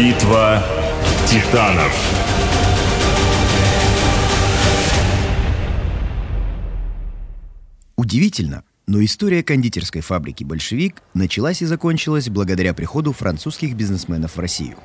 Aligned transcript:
Битва 0.00 0.62
титанов. 1.26 1.92
Удивительно, 7.96 8.64
но 8.86 9.04
история 9.04 9.42
кондитерской 9.42 10.00
фабрики 10.00 10.42
«Большевик» 10.42 11.02
началась 11.12 11.60
и 11.60 11.66
закончилась 11.66 12.30
благодаря 12.30 12.72
приходу 12.72 13.12
французских 13.12 13.74
бизнесменов 13.74 14.36
в 14.36 14.40
Россию. 14.40 14.78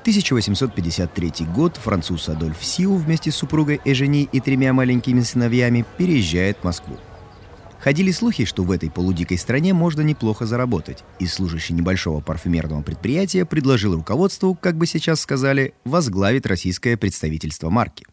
1853 0.00 1.44
год 1.54 1.76
француз 1.76 2.30
Адольф 2.30 2.64
Сиу 2.64 2.94
вместе 2.96 3.30
с 3.30 3.36
супругой 3.36 3.82
Эжени 3.84 4.30
и 4.32 4.40
тремя 4.40 4.72
маленькими 4.72 5.20
сыновьями 5.20 5.84
переезжает 5.98 6.56
в 6.56 6.64
Москву. 6.64 6.96
Ходили 7.80 8.10
слухи, 8.10 8.44
что 8.44 8.64
в 8.64 8.72
этой 8.72 8.90
полудикой 8.90 9.38
стране 9.38 9.72
можно 9.72 10.00
неплохо 10.00 10.46
заработать, 10.46 11.04
и 11.20 11.26
служащий 11.26 11.74
небольшого 11.74 12.20
парфюмерного 12.20 12.82
предприятия 12.82 13.44
предложил 13.44 13.94
руководству, 13.94 14.54
как 14.54 14.76
бы 14.76 14.86
сейчас 14.86 15.20
сказали, 15.20 15.74
возглавить 15.84 16.46
российское 16.46 16.96
представительство 16.96 17.70
марки. 17.70 18.04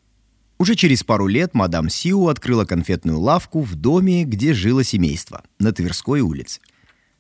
Уже 0.57 0.75
через 0.75 1.03
пару 1.03 1.27
лет 1.27 1.53
мадам 1.53 1.89
Сиу 1.89 2.27
открыла 2.27 2.63
конфетную 2.63 3.19
лавку 3.19 3.61
в 3.61 3.75
доме, 3.75 4.23
где 4.23 4.53
жило 4.53 4.83
семейство, 4.83 5.43
на 5.59 5.73
Тверской 5.73 6.21
улице. 6.21 6.61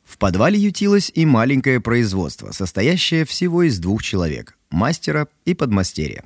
В 0.05 0.19
подвале 0.19 0.59
ютилось 0.59 1.11
и 1.13 1.25
маленькое 1.25 1.81
производство, 1.81 2.51
состоящее 2.51 3.25
всего 3.25 3.63
из 3.63 3.79
двух 3.79 4.03
человек– 4.03 4.55
мастера 4.69 5.27
и 5.45 5.55
подмастерья. 5.55 6.23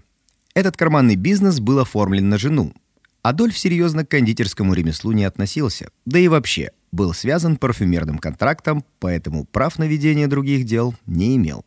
Этот 0.53 0.75
карманный 0.75 1.15
бизнес 1.15 1.61
был 1.61 1.79
оформлен 1.79 2.27
на 2.27 2.37
жену, 2.37 2.73
Адольф 3.21 3.57
серьезно 3.57 4.05
к 4.05 4.09
кондитерскому 4.09 4.73
ремеслу 4.73 5.11
не 5.11 5.25
относился, 5.25 5.89
да 6.05 6.19
и 6.19 6.27
вообще 6.27 6.71
был 6.91 7.13
связан 7.13 7.57
парфюмерным 7.57 8.17
контрактом, 8.17 8.85
поэтому 8.99 9.45
прав 9.45 9.77
на 9.77 9.83
ведение 9.83 10.27
других 10.27 10.65
дел 10.65 10.95
не 11.05 11.35
имел. 11.35 11.65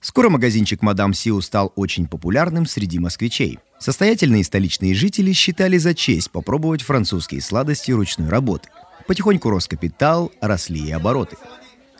Скоро 0.00 0.30
магазинчик 0.30 0.82
«Мадам 0.82 1.14
Сиу» 1.14 1.40
стал 1.42 1.72
очень 1.76 2.08
популярным 2.08 2.66
среди 2.66 2.98
москвичей. 2.98 3.60
Состоятельные 3.78 4.42
столичные 4.42 4.94
жители 4.94 5.32
считали 5.32 5.78
за 5.78 5.94
честь 5.94 6.30
попробовать 6.30 6.82
французские 6.82 7.40
сладости 7.40 7.92
ручной 7.92 8.28
работы. 8.28 8.68
Потихоньку 9.06 9.50
рос 9.50 9.68
капитал, 9.68 10.32
росли 10.40 10.80
и 10.88 10.90
обороты– 10.90 11.36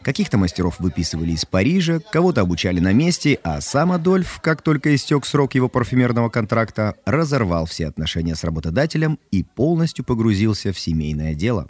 Каких-то 0.03 0.37
мастеров 0.37 0.81
выписывали 0.81 1.33
из 1.33 1.45
Парижа, 1.45 2.01
кого-то 2.01 2.41
обучали 2.41 2.81
на 2.81 2.93
месте, 2.93 3.39
а 3.45 3.61
сам 3.61 3.93
Адольф, 3.93 4.41
как 4.43 4.61
только 4.61 4.95
истек 4.95 5.25
срок 5.25 5.55
его 5.55 5.69
парфюмерного 5.69 6.29
контракта, 6.29 6.97
разорвал 7.05 7.67
все 7.67 7.87
отношения 7.87 8.35
с 8.35 8.43
работодателем 8.43 9.21
и 9.31 9.45
полностью 9.45 10.05
погрузился 10.05 10.73
в 10.73 10.79
семейное 10.79 11.35
дело. 11.35 11.69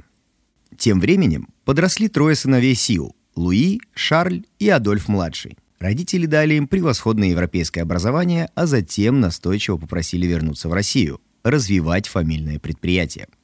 Тем 0.78 0.98
временем 1.00 1.48
подросли 1.64 2.08
трое 2.08 2.34
сыновей 2.34 2.74
Сиу– 2.74 3.14
Луи, 3.36 3.80
Шарль 3.94 4.44
и 4.58 4.70
Адольф-младший. 4.70 5.58
Родители 5.78 6.26
дали 6.26 6.54
им 6.54 6.68
превосходное 6.68 7.28
европейское 7.28 7.84
образование, 7.84 8.48
а 8.54 8.66
затем 8.66 9.20
настойчиво 9.20 9.76
попросили 9.76 10.26
вернуться 10.26 10.70
в 10.70 10.72
Россию, 10.72 11.20
развивать 11.42 12.08
фамильное 12.08 12.58
предприятие– 12.58 13.28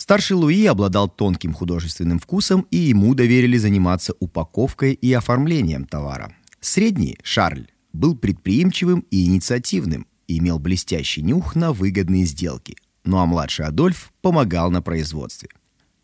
Старший 0.00 0.34
Луи 0.34 0.64
обладал 0.64 1.10
тонким 1.10 1.52
художественным 1.52 2.18
вкусом, 2.18 2.66
и 2.70 2.78
ему 2.78 3.14
доверили 3.14 3.58
заниматься 3.58 4.14
упаковкой 4.18 4.94
и 4.94 5.12
оформлением 5.12 5.84
товара. 5.84 6.32
Средний, 6.58 7.18
Шарль, 7.22 7.66
был 7.92 8.16
предприимчивым 8.16 9.04
и 9.10 9.26
инициативным, 9.26 10.06
имел 10.26 10.58
блестящий 10.58 11.20
нюх 11.20 11.54
на 11.54 11.74
выгодные 11.74 12.24
сделки. 12.24 12.76
Ну 13.04 13.18
а 13.18 13.26
младший 13.26 13.66
Адольф 13.66 14.10
помогал 14.22 14.70
на 14.70 14.80
производстве. 14.80 15.50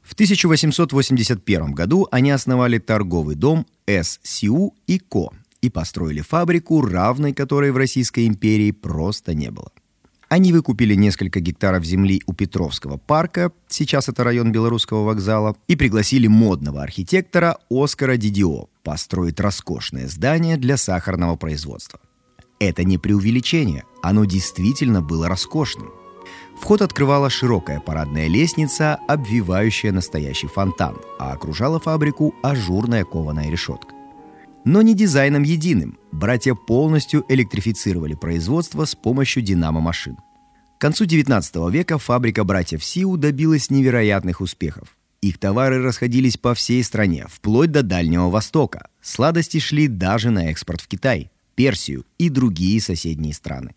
В 0.03 0.13
1881 0.13 1.73
году 1.73 2.07
они 2.11 2.31
основали 2.33 2.77
торговый 2.77 3.35
дом 3.35 3.67
ССУ 3.87 4.75
и 4.87 4.99
Ко 4.99 5.31
и 5.63 5.71
построили 5.71 6.21
фабрику, 6.21 6.83
равной 6.83 7.33
которой 7.33 7.71
в 7.71 7.79
Российской 7.79 8.27
империи 8.27 8.73
просто 8.73 9.33
не 9.33 9.51
было. 9.51 9.73
Они 10.29 10.53
выкупили 10.53 10.95
несколько 10.95 11.39
гектаров 11.39 11.85
земли 11.85 12.21
у 12.27 12.33
Петровского 12.33 12.97
парка, 12.97 13.53
сейчас 13.69 14.09
это 14.09 14.25
район 14.25 14.51
Белорусского 14.51 15.05
вокзала, 15.05 15.57
и 15.69 15.77
пригласили 15.77 16.27
модного 16.27 16.83
архитектора 16.83 17.59
Оскара 17.71 18.17
Дидио 18.17 18.67
построить 18.83 19.39
роскошное 19.39 20.09
здание 20.09 20.57
для 20.57 20.77
сахарного 20.77 21.37
производства. 21.37 22.01
Это 22.59 22.83
не 22.83 22.99
преувеличение, 22.99 23.85
оно 24.03 24.25
действительно 24.25 25.01
было 25.01 25.29
роскошным. 25.29 25.93
Вход 26.61 26.83
открывала 26.83 27.31
широкая 27.31 27.81
парадная 27.81 28.27
лестница, 28.27 28.99
обвивающая 29.07 29.93
настоящий 29.93 30.49
фонтан, 30.49 30.97
а 31.21 31.33
окружала 31.33 31.79
фабрику 31.79 32.35
ажурная 32.43 33.05
кованая 33.05 33.51
решетка. 33.51 33.96
Но 34.67 34.83
не 34.83 34.95
дизайном 34.95 35.45
единым. 35.45 35.97
Братья 36.11 36.55
полностью 36.55 37.25
электрифицировали 37.29 38.15
производство 38.15 38.85
с 38.85 38.97
помощью 38.97 39.45
динамо-машин. 39.45 40.17
К 40.77 40.81
концу 40.81 41.05
XIX 41.05 41.71
века 41.71 41.99
фабрика 41.99 42.43
братьев 42.43 42.83
Сиу 42.83 43.17
добилась 43.17 43.71
невероятных 43.71 44.41
успехов. 44.41 44.97
Их 45.23 45.39
товары 45.39 45.81
расходились 45.81 46.37
по 46.37 46.53
всей 46.53 46.83
стране, 46.83 47.27
вплоть 47.31 47.71
до 47.71 47.85
Дальнего 47.85 48.29
Востока. 48.29 48.89
Сладости 49.01 49.61
шли 49.61 49.87
даже 49.87 50.31
на 50.31 50.51
экспорт 50.51 50.81
в 50.81 50.89
Китай, 50.89 51.31
Персию 51.55 52.05
и 52.19 52.29
другие 52.29 52.81
соседние 52.81 53.35
страны. 53.35 53.77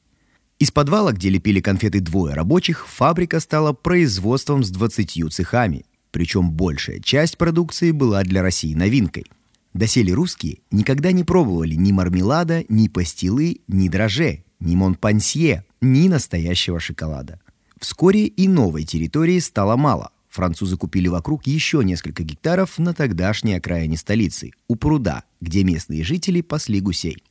Из 0.57 0.71
подвала, 0.71 1.11
где 1.11 1.29
лепили 1.29 1.61
конфеты 1.61 1.99
двое 1.99 2.33
рабочих, 2.33 2.87
фабрика 2.87 3.39
стала 3.39 3.73
производством 3.73 4.63
с 4.63 4.71
20 4.71 5.31
цехами. 5.31 5.85
Причем 6.09 6.49
большая 6.51 6.99
часть 6.99 7.37
продукции 7.37 7.91
была 7.91 8.23
для 8.23 8.41
России 8.41 8.73
новинкой– 8.73 9.25
Доселе 9.79 10.11
русские 10.11 10.57
никогда 10.71 11.13
не 11.13 11.23
пробовали 11.23 11.75
ни 11.75 11.93
мармелада, 11.93 12.65
ни 12.67 12.89
пастилы, 12.89 13.61
ни 13.69 13.87
драже, 13.87 14.43
ни 14.59 14.75
монпансье, 14.75 15.63
ни 15.79 16.09
настоящего 16.09 16.81
шоколада. 16.81 17.39
Вскоре 17.79 18.25
и 18.25 18.49
новой 18.49 18.83
территории 18.83 19.39
стало 19.39 19.77
мало. 19.77 20.11
Французы 20.27 20.75
купили 20.75 21.07
вокруг 21.07 21.47
еще 21.47 21.81
несколько 21.81 22.23
гектаров 22.23 22.77
на 22.77 22.93
тогдашней 22.93 23.53
окраине 23.53 23.95
столицы, 23.95 24.51
у 24.67 24.75
пруда, 24.75 25.23
где 25.39 25.63
местные 25.63 26.03
жители 26.03 26.41
пасли 26.41 26.81
гусей. 26.81 27.23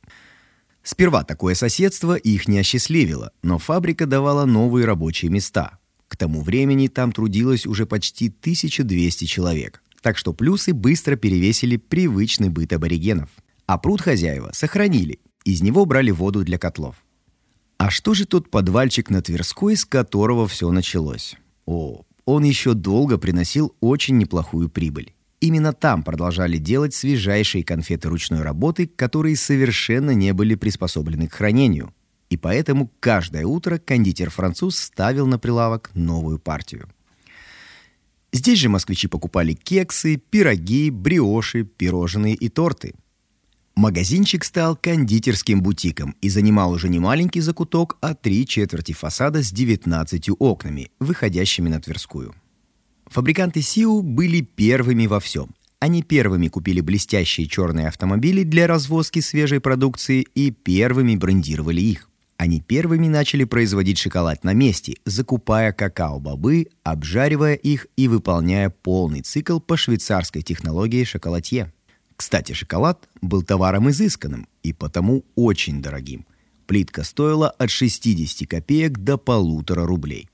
Сперва 0.81 1.23
такое 1.23 1.53
соседство 1.53 2.15
их 2.15 2.47
не 2.47 2.57
осчастливило, 2.57 3.31
но 3.43 3.59
фабрика 3.59 4.07
давала 4.07 4.45
новые 4.45 4.87
рабочие 4.87 5.29
места. 5.29 5.77
К 6.07 6.17
тому 6.17 6.41
времени 6.41 6.87
там 6.87 7.11
трудилось 7.11 7.67
уже 7.67 7.85
почти 7.85 8.29
1200 8.29 9.25
человек– 9.25 9.83
так 10.01 10.17
что 10.17 10.33
плюсы 10.33 10.73
быстро 10.73 11.15
перевесили 11.15 11.77
привычный 11.77 12.49
быт 12.49 12.73
аборигенов. 12.73 13.29
А 13.65 13.77
пруд 13.77 14.01
хозяева 14.01 14.51
сохранили, 14.53 15.19
из 15.45 15.61
него 15.61 15.85
брали 15.85 16.11
воду 16.11 16.43
для 16.43 16.57
котлов. 16.57 16.95
А 17.77 17.89
что 17.89 18.13
же 18.13 18.25
тот 18.25 18.49
подвальчик 18.49 19.09
на 19.09 19.21
Тверской, 19.21 19.75
с 19.75 19.85
которого 19.85 20.47
все 20.47 20.69
началось? 20.71 21.35
О, 21.65 22.03
он 22.25 22.43
еще 22.43 22.73
долго 22.73 23.17
приносил 23.17 23.73
очень 23.79 24.17
неплохую 24.17 24.69
прибыль. 24.69 25.13
Именно 25.39 25.71
там 25.71 26.03
продолжали 26.03 26.57
делать 26.57 26.93
свежайшие 26.93 27.63
конфеты 27.63 28.09
ручной 28.09 28.41
работы, 28.41 28.87
которые 28.87 29.37
совершенно 29.37 30.11
не 30.11 30.33
были 30.33 30.55
приспособлены 30.55 31.27
к 31.27 31.33
хранению. 31.33 31.93
И 32.29 32.37
поэтому 32.37 32.91
каждое 32.99 33.45
утро 33.45 33.77
кондитер-француз 33.77 34.77
ставил 34.77 35.25
на 35.25 35.39
прилавок 35.39 35.91
новую 35.93 36.37
партию. 36.37 36.89
Здесь 38.31 38.59
же 38.59 38.69
москвичи 38.69 39.07
покупали 39.07 39.53
кексы, 39.53 40.17
пироги, 40.17 40.89
бриоши, 40.91 41.63
пирожные 41.63 42.35
и 42.35 42.49
торты. 42.49 42.93
Магазинчик 43.75 44.43
стал 44.43 44.75
кондитерским 44.75 45.61
бутиком 45.61 46.15
и 46.21 46.29
занимал 46.29 46.71
уже 46.71 46.89
не 46.89 46.99
маленький 46.99 47.39
закуток, 47.39 47.97
а 48.01 48.13
три 48.13 48.45
четверти 48.45 48.91
фасада 48.91 49.41
с 49.41 49.51
19 49.51 50.29
окнами, 50.37 50.91
выходящими 50.99 51.69
на 51.69 51.79
Тверскую. 51.79 52.35
Фабриканты 53.05 53.61
Сиу 53.61 54.01
были 54.01 54.41
первыми 54.41 55.07
во 55.07 55.19
всем. 55.19 55.55
Они 55.79 56.03
первыми 56.03 56.49
купили 56.49 56.81
блестящие 56.81 57.47
черные 57.47 57.87
автомобили 57.87 58.43
для 58.43 58.67
развозки 58.67 59.19
свежей 59.19 59.61
продукции 59.61 60.27
и 60.35 60.51
первыми 60.51 61.15
брендировали 61.15 61.79
их. 61.79 62.08
Они 62.39 62.61
первыми 62.61 63.09
начали 63.09 63.43
производить 63.43 63.97
шоколад 63.97 64.45
на 64.45 64.53
месте, 64.53 64.95
закупая 65.03 65.73
какао-бобы, 65.73 66.67
обжаривая 66.83 67.55
их 67.55 67.87
и 67.97 68.07
выполняя 68.07 68.69
полный 68.69 69.19
цикл 69.19 69.59
по 69.59 69.75
швейцарской 69.75 70.41
технологии 70.41 71.03
шоколадье. 71.03 71.73
Кстати, 72.15 72.53
шоколад 72.53 73.09
был 73.21 73.43
товаром 73.43 73.89
изысканным 73.89 74.47
и 74.63 74.71
потому 74.71 75.25
очень 75.35 75.81
дорогим. 75.81 76.25
Плитка 76.65 77.03
стоила 77.03 77.49
от 77.49 77.71
60 77.71 78.47
копеек 78.47 78.99
до 78.99 79.17
полутора 79.17 79.85
рублей. 79.85 80.29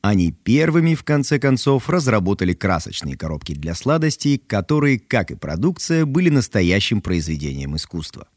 Они 0.00 0.32
первыми, 0.32 0.94
в 0.94 1.04
конце 1.04 1.38
концов, 1.38 1.90
разработали 1.90 2.54
красочные 2.54 3.18
коробки 3.18 3.54
для 3.54 3.74
сладостей, 3.74 4.38
которые, 4.38 4.98
как 4.98 5.30
и 5.30 5.34
продукция, 5.34 6.06
были 6.06 6.30
настоящим 6.30 7.02
произведением 7.02 7.76
искусства. 7.76 8.28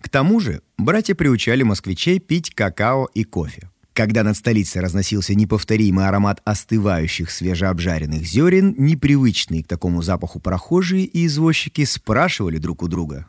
К 0.00 0.08
тому 0.08 0.40
же 0.40 0.62
братья 0.76 1.14
приучали 1.14 1.62
москвичей 1.62 2.18
пить 2.18 2.54
какао 2.54 3.08
и 3.14 3.24
кофе. 3.24 3.70
Когда 3.92 4.22
над 4.22 4.36
столицей 4.36 4.80
разносился 4.80 5.34
неповторимый 5.34 6.06
аромат 6.06 6.40
остывающих 6.44 7.32
свежеобжаренных 7.32 8.22
зерен, 8.22 8.76
непривычные 8.78 9.64
к 9.64 9.66
такому 9.66 10.02
запаху 10.02 10.38
прохожие 10.38 11.04
и 11.04 11.26
извозчики 11.26 11.84
спрашивали 11.84 12.58
друг 12.58 12.84
у 12.84 12.88
друга. 12.88 13.26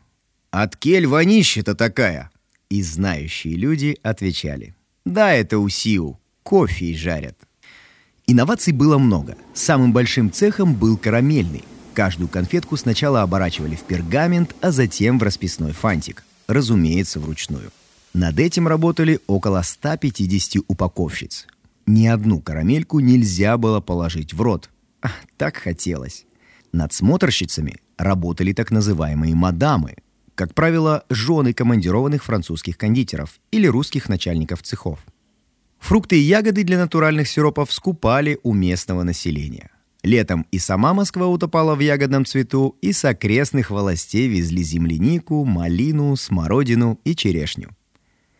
«От 0.51 0.77
кель 0.77 1.07
вонища-то 1.07 1.73
такая!» 1.73 2.29
И 2.69 2.83
знающие 2.83 3.55
люди 3.55 3.97
отвечали. 4.03 4.75
«Да, 5.05 5.33
это 5.33 5.57
у 5.57 5.67
Сиу. 5.69 6.19
Кофе 6.43 6.95
жарят». 6.95 7.35
Инноваций 8.27 8.73
было 8.73 8.99
много. 8.99 9.37
Самым 9.55 9.91
большим 9.91 10.31
цехом 10.31 10.75
был 10.75 10.97
карамельный. 10.97 11.63
Каждую 11.95 12.27
конфетку 12.27 12.77
сначала 12.77 13.23
оборачивали 13.23 13.75
в 13.75 13.81
пергамент, 13.81 14.55
а 14.61 14.69
затем 14.69 15.17
в 15.17 15.23
расписной 15.23 15.71
фантик. 15.71 16.23
Разумеется, 16.49 17.19
вручную. 17.19 17.71
Над 18.15 18.39
этим 18.39 18.67
работали 18.67 19.19
около 19.27 19.61
150 19.61 20.63
упаковщиц. 20.67 21.45
Ни 21.85 22.07
одну 22.07 22.41
карамельку 22.41 22.99
нельзя 22.99 23.55
было 23.55 23.81
положить 23.81 24.33
в 24.33 24.41
рот. 24.41 24.71
Ах, 25.03 25.13
так 25.37 25.57
хотелось. 25.57 26.25
Над 26.71 26.91
смотрщицами 26.91 27.75
работали 27.99 28.53
так 28.53 28.71
называемые 28.71 29.35
мадамы, 29.35 29.97
как 30.33 30.55
правило, 30.55 31.05
жены 31.11 31.53
командированных 31.53 32.23
французских 32.23 32.79
кондитеров 32.79 33.39
или 33.51 33.67
русских 33.67 34.09
начальников 34.09 34.63
цехов. 34.63 35.05
Фрукты 35.77 36.17
и 36.17 36.23
ягоды 36.23 36.63
для 36.63 36.79
натуральных 36.79 37.27
сиропов 37.27 37.71
скупали 37.71 38.39
у 38.41 38.55
местного 38.55 39.03
населения. 39.03 39.69
Летом 40.03 40.47
и 40.51 40.59
сама 40.59 40.93
Москва 40.93 41.27
утопала 41.27 41.75
в 41.75 41.79
ягодном 41.81 42.25
цвету, 42.25 42.77
и 42.81 42.93
с 42.93 43.03
окрестных 43.03 43.69
властей 43.69 44.27
везли 44.27 44.63
землянику, 44.63 45.43
малину, 45.43 46.15
смородину 46.15 46.99
и 47.03 47.15
черешню. 47.15 47.69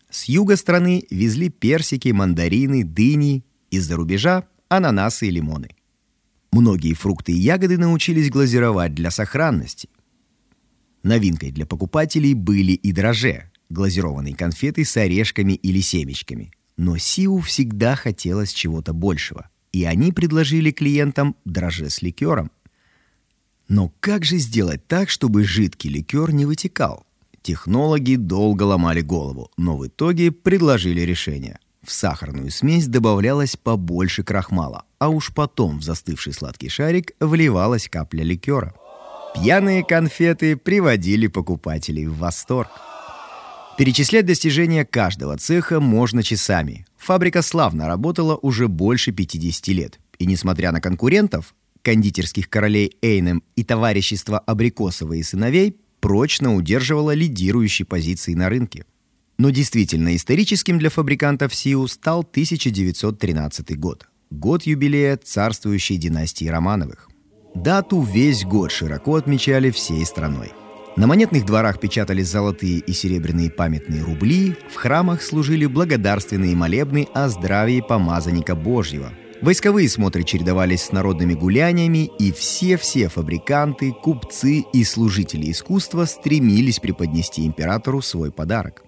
С 0.10 0.26
юга 0.26 0.56
страны 0.56 1.06
везли 1.10 1.50
персики, 1.50 2.10
мандарины, 2.10 2.84
дыни, 2.84 3.44
из-за 3.70 3.98
рубежа– 3.98 4.46
ананасы 4.70 5.28
и 5.28 5.32
лимоны. 5.32 5.70
Многие 6.52 6.94
фрукты 6.94 7.34
и 7.34 7.38
ягоды 7.38 7.78
научились 7.78 8.32
глазировать 8.32 8.96
для 8.96 9.12
сохранности. 9.12 9.90
Новинкой 11.04 11.52
для 11.52 11.66
покупателей 11.66 12.34
были 12.34 12.72
и 12.72 12.92
дрожжи, 12.92 13.52
глазированные 13.70 14.36
конфеты 14.36 14.84
с 14.86 14.98
орешками 14.98 15.54
или 15.54 15.82
семечками– 15.82 16.52
но 16.80 16.98
Сиу 16.98 17.40
всегда 17.40 17.98
хотелось 17.98 18.54
чего-то 18.54 18.94
большего, 18.94 19.50
и 19.72 19.84
они 19.84 20.12
предложили 20.12 20.72
клиентам 20.72 21.36
дрожжи 21.46 21.90
с 21.90 22.02
ликером. 22.02 22.52
Но 23.68 23.94
как 24.00 24.26
же 24.26 24.38
сделать 24.38 24.88
так, 24.88 25.10
чтобы 25.10 25.44
жидкий 25.44 25.90
ликер 25.90 26.32
не 26.32 26.46
вытекал? 26.46 27.06
Технологи 27.42 28.16
долго 28.16 28.64
ломали 28.64 29.02
голову, 29.02 29.52
но 29.58 29.78
в 29.78 29.88
итоге 29.88 30.32
предложили 30.32 31.02
решение. 31.02 31.60
В 31.86 31.92
сахарную 31.92 32.52
смесь 32.52 32.88
добавлялось 32.88 33.56
побольше 33.56 34.24
крахмала, 34.24 34.84
а 34.98 35.10
уж 35.10 35.34
потом 35.34 35.80
в 35.80 35.84
застывший 35.84 36.34
сладкий 36.34 36.70
шарик 36.70 37.14
вливалась 37.20 37.88
капля 37.88 38.24
ликера. 38.24 38.76
Пьяные 39.34 39.86
конфеты 39.86 40.58
приводили 40.58 41.28
покупателей 41.28 42.08
в 42.08 42.18
восторг. 42.18 42.70
Перечислять 43.80 44.26
достижения 44.26 44.84
каждого 44.84 45.38
цеха 45.38 45.80
можно 45.80 46.22
часами. 46.22 46.86
Фабрика 46.98 47.42
славно 47.42 47.88
работала 47.88 48.36
уже 48.36 48.68
больше 48.68 49.14
50 49.14 49.68
лет. 49.70 50.02
И 50.18 50.26
несмотря 50.26 50.74
на 50.74 50.82
конкурентов, 50.82 51.56
кондитерских 51.82 52.50
королей 52.50 52.98
Эйнем 53.02 53.42
и 53.56 53.64
товарищества 53.64 54.40
Абрикосова 54.40 55.14
и 55.14 55.24
сыновей, 55.24 55.78
прочно 56.02 56.56
удерживала 56.56 57.14
лидирующие 57.14 57.86
позиции 57.86 58.34
на 58.34 58.50
рынке. 58.50 58.84
Но 59.38 59.50
действительно 59.50 60.14
историческим 60.14 60.78
для 60.78 60.90
фабрикантов 60.90 61.56
СИУ 61.56 61.88
стал 61.88 62.20
1913 62.20 63.80
год. 63.80 64.10
Год 64.30 64.64
юбилея 64.64 65.16
царствующей 65.16 65.96
династии 65.96 66.50
Романовых. 66.50 67.10
Дату 67.56 68.02
весь 68.02 68.44
год 68.44 68.74
широко 68.74 69.16
отмечали 69.16 69.72
всей 69.72 70.06
страной. 70.06 70.52
На 71.00 71.08
монетных 71.08 71.46
дворах 71.46 71.80
печатались 71.80 72.28
золотые 72.28 72.80
и 72.80 72.92
серебряные 72.92 73.50
памятные 73.50 74.04
рубли, 74.04 74.58
в 74.70 74.76
храмах 74.76 75.22
служили 75.24 75.66
благодарственные 75.66 76.58
молебны 76.58 77.08
о 77.14 77.30
здравии 77.30 77.80
помазанника 77.80 78.54
Божьего. 78.54 79.14
Войсковые 79.42 79.88
смотры 79.88 80.24
чередовались 80.24 80.82
с 80.82 80.92
народными 80.92 81.36
гуляниями, 81.36 82.12
и 82.20 82.34
все-все 82.34 83.08
фабриканты, 83.08 83.94
купцы 83.94 84.66
и 84.74 84.84
служители 84.84 85.50
искусства 85.50 86.04
стремились 86.04 86.82
преподнести 86.82 87.48
императору 87.48 88.02
свой 88.02 88.34
подарок. 88.34 88.84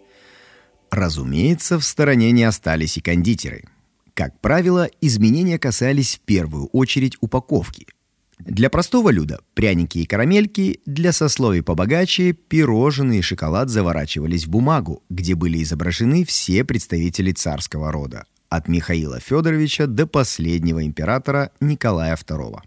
Разумеется, 0.89 1.79
в 1.79 1.85
стороне 1.85 2.31
не 2.31 2.43
остались 2.43 2.97
и 2.97 3.01
кондитеры. 3.01 3.63
Как 4.15 4.37
правило, 4.41 4.89
изменения 4.99 5.57
касались 5.57 6.17
в 6.17 6.19
первую 6.19 6.65
очередь 6.73 7.15
упаковки– 7.21 7.87
для 8.45 8.69
простого 8.69 9.09
люда 9.11 9.39
пряники 9.53 9.99
и 9.99 10.05
карамельки, 10.05 10.79
для 10.85 11.11
сословий 11.11 11.61
побогаче 11.61 12.33
пирожные 12.33 13.19
и 13.19 13.21
шоколад 13.21 13.69
заворачивались 13.69 14.45
в 14.45 14.49
бумагу, 14.49 15.03
где 15.09 15.35
были 15.35 15.61
изображены 15.61 16.25
все 16.25 16.63
представители 16.63 17.31
царского 17.31 17.91
рода, 17.91 18.25
от 18.49 18.67
Михаила 18.67 19.19
Федоровича 19.19 19.85
до 19.85 20.07
последнего 20.07 20.83
императора 20.83 21.51
Николая 21.59 22.15
II. 22.15 22.59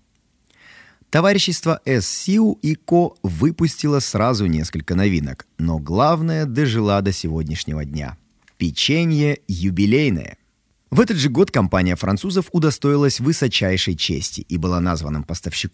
Товарищество 1.11 1.81
ССИУ 1.85 2.59
и 2.63 2.75
КО 2.75 3.15
выпустило 3.23 4.01
сразу 4.01 4.47
несколько 4.47 4.95
новинок, 4.95 5.47
но 5.59 5.79
главное 5.79 6.45
дожила 6.45 7.01
до 7.03 7.13
сегодняшнего 7.13 7.85
дня. 7.85 8.17
Печенье 8.59 9.39
юбилейное– 9.49 10.39
в 10.95 11.01
этот 11.01 11.17
же 11.17 11.29
год 11.29 11.51
компания 11.51 11.97
французов 11.97 12.47
удостоилась 12.53 13.19
высочайшей 13.19 13.97
чести 13.97 14.43
и 14.43 14.57
была 14.57 14.79
названа 14.79 15.23
поставщик 15.23 15.73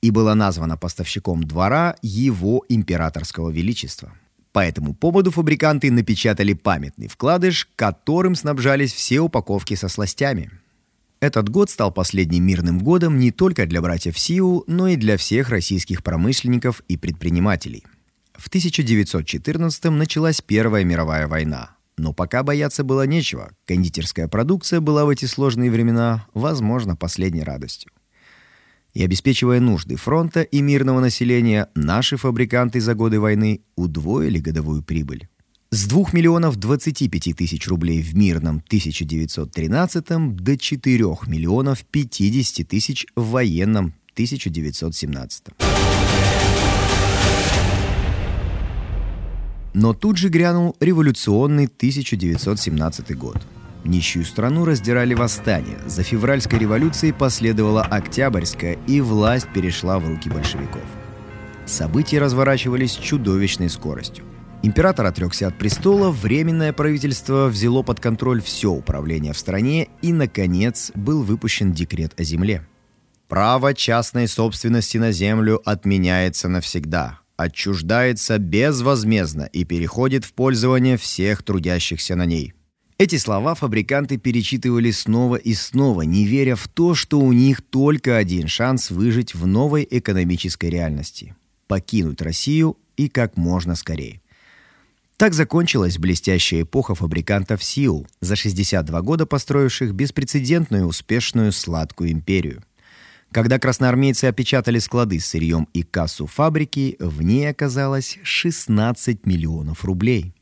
и 0.00 0.10
была 0.10 0.34
названа 0.34 0.78
поставщиком 0.78 1.44
двора 1.44 1.96
его 2.00 2.64
императорского 2.70 3.50
величества. 3.50 4.14
По 4.52 4.60
этому 4.60 4.94
поводу 4.94 5.30
фабриканты 5.30 5.90
напечатали 5.92 6.54
памятный 6.54 7.08
вкладыш, 7.08 7.68
которым 7.76 8.34
снабжались 8.34 8.94
все 8.94 9.20
упаковки 9.20 9.74
со 9.74 9.88
сластями. 9.88 10.50
Этот 11.20 11.50
год 11.50 11.68
стал 11.68 11.92
последним 11.92 12.46
мирным 12.46 12.78
годом 12.78 13.18
не 13.18 13.32
только 13.32 13.66
для 13.66 13.82
братьев 13.82 14.18
Сиу, 14.18 14.64
но 14.66 14.88
и 14.88 14.96
для 14.96 15.18
всех 15.18 15.50
российских 15.50 16.02
промышленников 16.02 16.80
и 16.88 16.96
предпринимателей. 16.96 17.84
В 18.32 18.48
1914 18.48 19.84
началась 19.90 20.40
Первая 20.40 20.82
мировая 20.82 21.28
война– 21.28 21.72
но 21.96 22.12
пока 22.12 22.42
бояться 22.42 22.84
было 22.84 23.06
нечего. 23.06 23.52
Кондитерская 23.66 24.28
продукция 24.28 24.80
была 24.80 25.04
в 25.04 25.08
эти 25.08 25.24
сложные 25.24 25.70
времена, 25.70 26.26
возможно, 26.34 26.96
последней 26.96 27.42
радостью. 27.42 27.90
И 28.94 29.04
обеспечивая 29.04 29.60
нужды 29.60 29.96
фронта 29.96 30.42
и 30.42 30.62
мирного 30.62 31.00
населения, 31.00 31.68
наши 31.74 32.16
фабриканты 32.16 32.80
за 32.80 32.94
годы 32.94 33.20
войны 33.20 33.60
удвоили 33.76 34.38
годовую 34.38 34.82
прибыль. 34.82 35.28
С 35.70 35.86
2 35.86 36.04
миллионов 36.12 36.56
25 36.56 37.36
тысяч 37.36 37.66
рублей 37.68 38.00
в 38.00 38.14
мирном 38.14 38.62
1913 38.66 40.36
до 40.36 40.56
4 40.56 41.04
миллионов 41.26 41.84
50 41.84 42.66
тысяч 42.66 43.06
в 43.16 43.30
военном 43.30 43.94
1917. 44.14 45.44
Но 49.76 49.92
тут 49.92 50.16
же 50.16 50.30
грянул 50.30 50.74
революционный 50.80 51.66
1917 51.66 53.14
год. 53.14 53.36
Нищую 53.84 54.24
страну 54.24 54.64
раздирали 54.64 55.12
восстания. 55.12 55.78
За 55.84 56.02
февральской 56.02 56.58
революцией 56.58 57.12
последовала 57.12 57.82
Октябрьская, 57.82 58.78
и 58.86 59.02
власть 59.02 59.48
перешла 59.52 59.98
в 59.98 60.08
руки 60.08 60.30
большевиков. 60.30 60.80
События 61.66 62.20
разворачивались 62.20 62.92
чудовищной 62.92 63.68
скоростью. 63.68 64.24
Император 64.62 65.04
отрекся 65.04 65.48
от 65.48 65.58
престола, 65.58 66.10
временное 66.10 66.72
правительство 66.72 67.48
взяло 67.48 67.82
под 67.82 68.00
контроль 68.00 68.40
все 68.40 68.70
управление 68.70 69.34
в 69.34 69.38
стране, 69.38 69.88
и, 70.00 70.10
наконец, 70.10 70.90
был 70.94 71.22
выпущен 71.22 71.72
декрет 71.72 72.18
о 72.18 72.24
земле. 72.24 72.66
Право 73.28 73.74
частной 73.74 74.26
собственности 74.26 74.96
на 74.96 75.12
землю 75.12 75.60
отменяется 75.66 76.48
навсегда 76.48 77.20
отчуждается 77.36 78.38
безвозмездно 78.38 79.42
и 79.52 79.64
переходит 79.64 80.24
в 80.24 80.32
пользование 80.32 80.96
всех 80.96 81.42
трудящихся 81.42 82.16
на 82.16 82.26
ней. 82.26 82.54
Эти 82.98 83.16
слова 83.16 83.54
фабриканты 83.54 84.16
перечитывали 84.16 84.90
снова 84.90 85.36
и 85.36 85.52
снова, 85.52 86.02
не 86.02 86.24
веря 86.24 86.56
в 86.56 86.66
то, 86.66 86.94
что 86.94 87.20
у 87.20 87.32
них 87.32 87.60
только 87.60 88.16
один 88.16 88.48
шанс 88.48 88.90
выжить 88.90 89.34
в 89.34 89.46
новой 89.46 89.86
экономической 89.88 90.70
реальности– 90.70 91.36
покинуть 91.66 92.22
Россию 92.22 92.78
и 92.96 93.08
как 93.08 93.36
можно 93.36 93.74
скорее. 93.74 94.22
Так 95.18 95.34
закончилась 95.34 95.98
блестящая 95.98 96.62
эпоха 96.62 96.94
фабрикантов 96.94 97.62
СИУ, 97.62 98.06
за 98.20 98.36
62 98.36 99.02
года 99.02 99.26
построивших 99.26 99.92
беспрецедентную 99.92 100.86
успешную 100.86 101.52
сладкую 101.52 102.12
империю– 102.12 102.62
когда 103.32 103.58
красноармейцы 103.58 104.24
опечатали 104.24 104.78
склады 104.78 105.20
с 105.20 105.26
сырьем 105.26 105.68
и 105.72 105.82
кассу 105.82 106.26
фабрики, 106.26 106.96
в 106.98 107.22
ней 107.22 107.50
оказалось 107.50 108.18
16 108.22 109.26
миллионов 109.26 109.84
рублей. 109.84 110.34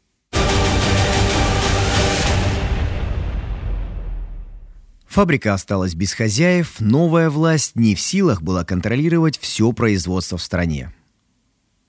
Фабрика 5.07 5.55
осталась 5.55 5.95
без 5.95 6.13
хозяев, 6.13 6.81
новая 6.81 7.31
власть 7.31 7.77
не 7.77 7.95
в 7.95 8.01
силах 8.01 8.43
была 8.43 8.65
контролировать 8.65 9.39
все 9.39 9.73
производство 9.73 10.39
в 10.39 10.43
стране. 10.43 10.93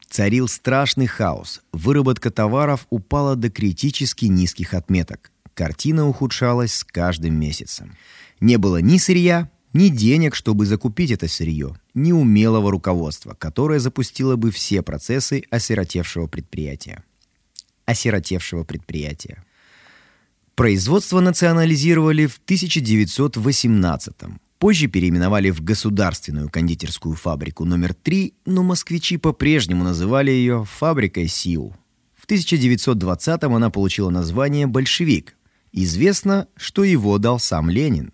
Царил 0.08 0.48
страшный 0.48 1.08
хаос. 1.08 1.62
Выработка 1.72 2.30
товаров 2.30 2.86
упала 2.92 3.36
до 3.36 3.50
критически 3.50 4.26
низких 4.26 4.76
отметок. 4.76 5.32
Картина 5.56 6.08
ухудшалась 6.08 6.76
с 6.76 6.84
каждым 6.84 7.40
месяцем. 7.40 7.98
Не 8.40 8.58
было 8.58 8.80
ни 8.80 8.98
сырья, 9.00 9.50
ни 9.76 9.90
денег, 9.90 10.36
чтобы 10.36 10.66
закупить 10.66 11.12
это 11.12 11.28
сырье, 11.28 11.76
ни 11.94 12.14
умелого 12.14 12.72
руководства, 12.72 13.36
которое 13.38 13.80
запустило 13.80 14.38
бы 14.38 14.50
все 14.50 14.82
процессы 14.82 15.44
осиротевшего 15.52 16.28
предприятия. 16.28 17.04
Осиротевшего 17.86 18.64
предприятия. 18.64 19.44
Производство 20.56 21.20
национализировали 21.20 22.26
в 22.26 22.40
1918 22.40 24.16
-м. 24.24 24.38
Позже 24.60 24.88
переименовали 24.88 25.52
в 25.52 25.62
Государственную 25.62 26.50
кондитерскую 26.50 27.16
фабрику 27.16 27.66
номер 27.66 27.94
3, 27.94 28.34
но 28.46 28.64
москвичи 28.64 29.18
по-прежнему 29.18 29.84
называли 29.84 30.32
ее 30.32 30.64
фабрикой 30.64 31.28
СИУ. 31.28 31.76
В 32.16 32.26
1920-м 32.26 33.54
она 33.54 33.70
получила 33.70 34.10
название 34.10 34.68
«Большевик». 34.68 35.36
Известно, 35.74 36.48
что 36.56 36.86
его 36.86 37.18
дал 37.18 37.40
сам 37.40 37.70
Ленин. 37.70 38.14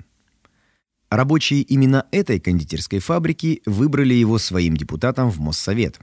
Рабочие 1.12 1.60
именно 1.63 2.06
этой 2.12 2.39
кондитерской 2.39 3.00
фабрики 3.00 3.62
выбрали 3.65 4.13
его 4.13 4.38
своим 4.38 4.77
депутатом 4.77 5.30
в 5.30 5.41
Моссовет. 5.41 6.00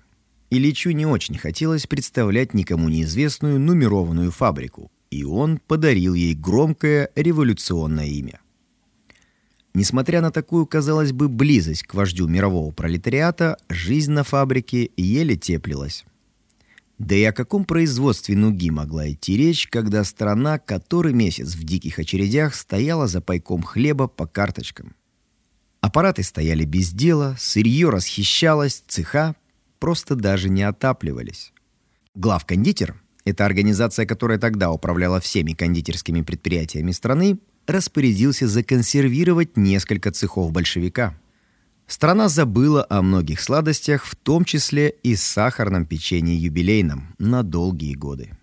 Ильичу 0.50 0.91
не 0.91 1.07
очень 1.07 1.38
хотелось 1.38 1.87
представлять 1.87 2.53
никому 2.53 2.91
неизвестную 2.91 3.59
нумерованную 3.59 4.31
фабрику, 4.31 4.93
и 5.11 5.25
он 5.25 5.61
подарил 5.67 6.12
ей 6.12 6.35
громкое 6.35 7.09
революционное 7.15 8.05
имя. 8.05 8.41
Несмотря 9.73 10.21
на 10.21 10.31
такую, 10.31 10.67
казалось 10.67 11.12
бы, 11.12 11.31
близость 11.31 11.85
к 11.85 11.95
вождю 11.95 12.29
мирового 12.29 12.71
пролетариата, 12.71 13.57
жизнь 13.71 14.12
на 14.12 14.25
фабрике 14.25 14.91
еле 14.99 15.37
теплилась. 15.37 16.05
Да 16.99 17.15
и 17.15 17.23
о 17.23 17.33
каком 17.33 17.65
производстве 17.65 18.37
нуги 18.37 18.71
могла 18.71 19.11
идти 19.11 19.38
речь, 19.38 19.69
когда 19.69 20.05
страна 20.05 20.59
который 20.59 21.15
месяц 21.15 21.55
в 21.55 21.65
диких 21.65 21.99
очередях 21.99 22.55
стояла 22.55 23.07
за 23.07 23.23
пайком 23.23 23.62
хлеба 23.62 24.07
по 24.07 24.27
карточкам? 24.27 24.98
Аппараты 25.80 26.23
стояли 26.23 26.64
без 26.64 26.90
дела, 26.90 27.37
сырье 27.38 27.90
расхищалось, 27.90 28.82
цеха 28.87 29.37
просто 29.78 30.16
даже 30.16 30.49
не 30.49 30.62
отапливались. 30.62 31.52
Главкондитер 32.14 33.00
эта 33.25 33.44
организация, 33.44 34.06
которая 34.06 34.38
тогда 34.38 34.70
управляла 34.70 35.20
всеми 35.20 35.52
кондитерскими 35.52 36.23
предприятиями 36.23 36.92
страны, 36.92 37.38
распорядился 37.66 38.49
законсервировать 38.49 39.56
несколько 39.56 40.11
цехов 40.11 40.50
большевика. 40.50 41.14
Страна 41.87 42.28
забыла 42.28 42.87
о 42.88 43.02
многих 43.02 43.40
сладостях, 43.40 44.04
в 44.04 44.16
том 44.16 44.44
числе 44.44 44.94
и 45.02 45.14
сахарном 45.14 45.85
печенье 45.85 46.37
юбилейном, 46.37 47.14
на 47.18 47.42
долгие 47.42 47.94
годы. 47.94 48.37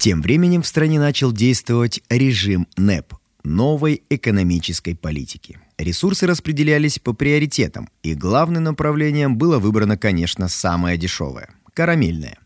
Тем 0.00 0.20
временем 0.22 0.62
в 0.62 0.66
стране 0.66 0.98
начал 0.98 1.30
действовать 1.30 2.02
режим 2.08 2.66
НЭП– 2.76 3.14
новой 3.44 4.02
экономической 4.10 4.96
политики– 4.96 5.60
Ресурсы 5.80 6.26
распределялись 6.26 6.98
по 6.98 7.14
приоритетам, 7.14 7.88
и 8.02 8.14
главным 8.14 8.64
направлением 8.64 9.38
было 9.38 9.58
выбрано, 9.58 9.96
конечно, 9.96 10.46
самое 10.48 10.98
дешевое– 10.98 11.48
карамельное. 11.72 12.36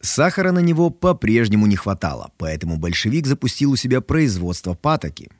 Сахара 0.00 0.50
на 0.50 0.60
него 0.60 0.88
по-прежнему 0.88 1.66
не 1.66 1.76
хватало, 1.76 2.32
поэтому 2.38 2.78
большевик 2.78 3.26
запустил 3.26 3.72
у 3.72 3.76
себя 3.76 4.00
производство 4.00 4.72
патоки. 4.72 5.30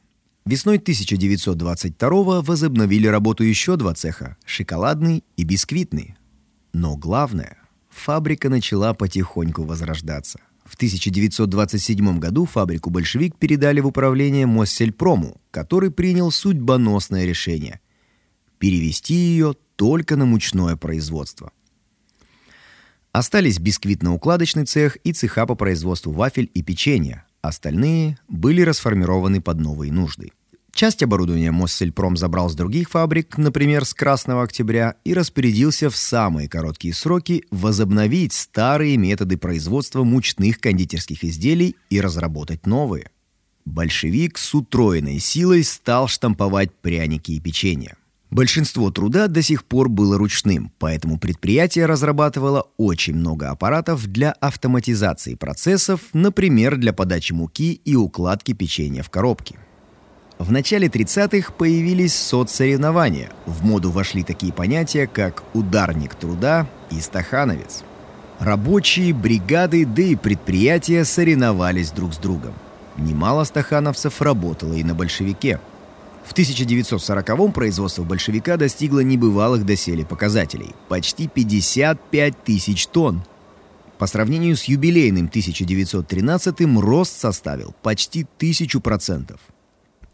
Весной 0.44 0.76
1922 0.76 2.42
возобновили 2.42 3.06
работу 3.06 3.42
еще 3.42 3.76
два 3.76 3.94
цеха– 3.94 4.36
шоколадный 4.44 5.24
и 5.38 5.44
бисквитный. 5.44 6.16
Но 6.74 6.94
главное– 6.94 7.56
фабрика 7.88 8.50
начала 8.50 8.92
потихоньку 8.92 9.62
возрождаться. 9.62 10.40
В 10.70 10.76
1927 10.76 12.20
году 12.20 12.44
фабрику 12.44 12.90
«Большевик» 12.90 13.34
передали 13.36 13.80
в 13.80 13.88
управление 13.88 14.46
Моссельпрому, 14.46 15.40
который 15.50 15.90
принял 15.90 16.30
судьбоносное 16.30 17.26
решение– 17.26 17.80
перевести 18.60 19.14
ее 19.14 19.56
только 19.74 20.14
на 20.14 20.26
мучное 20.26 20.76
производство. 20.76 21.50
Остались 23.10 23.58
бисквитно-укладочный 23.58 24.64
цех 24.64 24.96
и 25.02 25.12
цеха 25.12 25.44
по 25.44 25.56
производству 25.56 26.12
вафель 26.12 26.48
и 26.54 26.62
печенья. 26.62 27.26
Остальные 27.42 28.20
были 28.28 28.62
расформированы 28.62 29.40
под 29.40 29.58
новые 29.58 29.90
нужды. 29.90 30.30
Часть 30.80 31.02
оборудования 31.02 31.50
Моссельпром 31.50 32.16
забрал 32.16 32.48
с 32.48 32.54
других 32.54 32.88
фабрик, 32.88 33.36
например, 33.36 33.84
с 33.84 33.92
Красного 33.92 34.44
Октября, 34.44 34.94
и 35.04 35.12
распорядился 35.12 35.90
в 35.90 35.96
самые 35.96 36.48
короткие 36.48 36.94
сроки 36.94 37.44
возобновить 37.50 38.32
старые 38.32 38.96
методы 38.96 39.36
производства 39.36 40.04
мучных 40.04 40.58
кондитерских 40.58 41.22
изделий 41.22 41.76
и 41.90 42.00
разработать 42.00 42.64
новые. 42.64 43.10
Большевик 43.66 44.38
с 44.38 44.54
утроенной 44.54 45.18
силой 45.18 45.64
стал 45.64 46.08
штамповать 46.08 46.72
пряники 46.72 47.32
и 47.32 47.40
печенье. 47.40 47.96
Большинство 48.30 48.90
труда 48.90 49.28
до 49.28 49.42
сих 49.42 49.66
пор 49.66 49.90
было 49.90 50.16
ручным, 50.16 50.72
поэтому 50.78 51.18
предприятие 51.18 51.84
разрабатывало 51.84 52.70
очень 52.78 53.16
много 53.16 53.50
аппаратов 53.50 54.06
для 54.06 54.32
автоматизации 54.32 55.34
процессов, 55.34 56.00
например, 56.14 56.78
для 56.78 56.94
подачи 56.94 57.34
муки 57.34 57.74
и 57.74 57.96
укладки 57.96 58.54
печенья 58.54 59.02
в 59.02 59.10
коробки. 59.10 59.58
В 60.40 60.50
начале 60.50 60.88
30-х 60.88 61.52
появились 61.52 62.14
соцсоревнования. 62.14 63.30
В 63.44 63.62
моду 63.62 63.90
вошли 63.90 64.22
такие 64.22 64.54
понятия, 64.54 65.06
как 65.06 65.42
ударник 65.52 66.14
труда 66.14 66.66
и 66.90 66.98
стахановец. 66.98 67.84
Рабочие, 68.38 69.12
бригады, 69.12 69.84
да 69.84 70.00
и 70.00 70.16
предприятия 70.16 71.04
соревновались 71.04 71.90
друг 71.90 72.14
с 72.14 72.16
другом. 72.16 72.54
Немало 72.96 73.44
стахановцев 73.44 74.22
работало 74.22 74.72
и 74.72 74.82
на 74.82 74.94
большевике. 74.94 75.60
В 76.24 76.32
1940-м 76.32 77.52
производство 77.52 78.02
большевика 78.02 78.56
достигло 78.56 79.00
небывалых 79.00 79.66
доселе 79.66 80.06
показателей– 80.06 80.74
почти 80.88 81.28
55 81.28 82.44
тысяч 82.44 82.86
тонн. 82.86 83.22
По 83.98 84.06
сравнению 84.06 84.56
с 84.56 84.64
юбилейным 84.64 85.26
1913-м 85.26 86.80
рост 86.80 87.20
составил 87.20 87.74
почти 87.82 88.26
тысячу 88.38 88.80
процентов. 88.80 89.38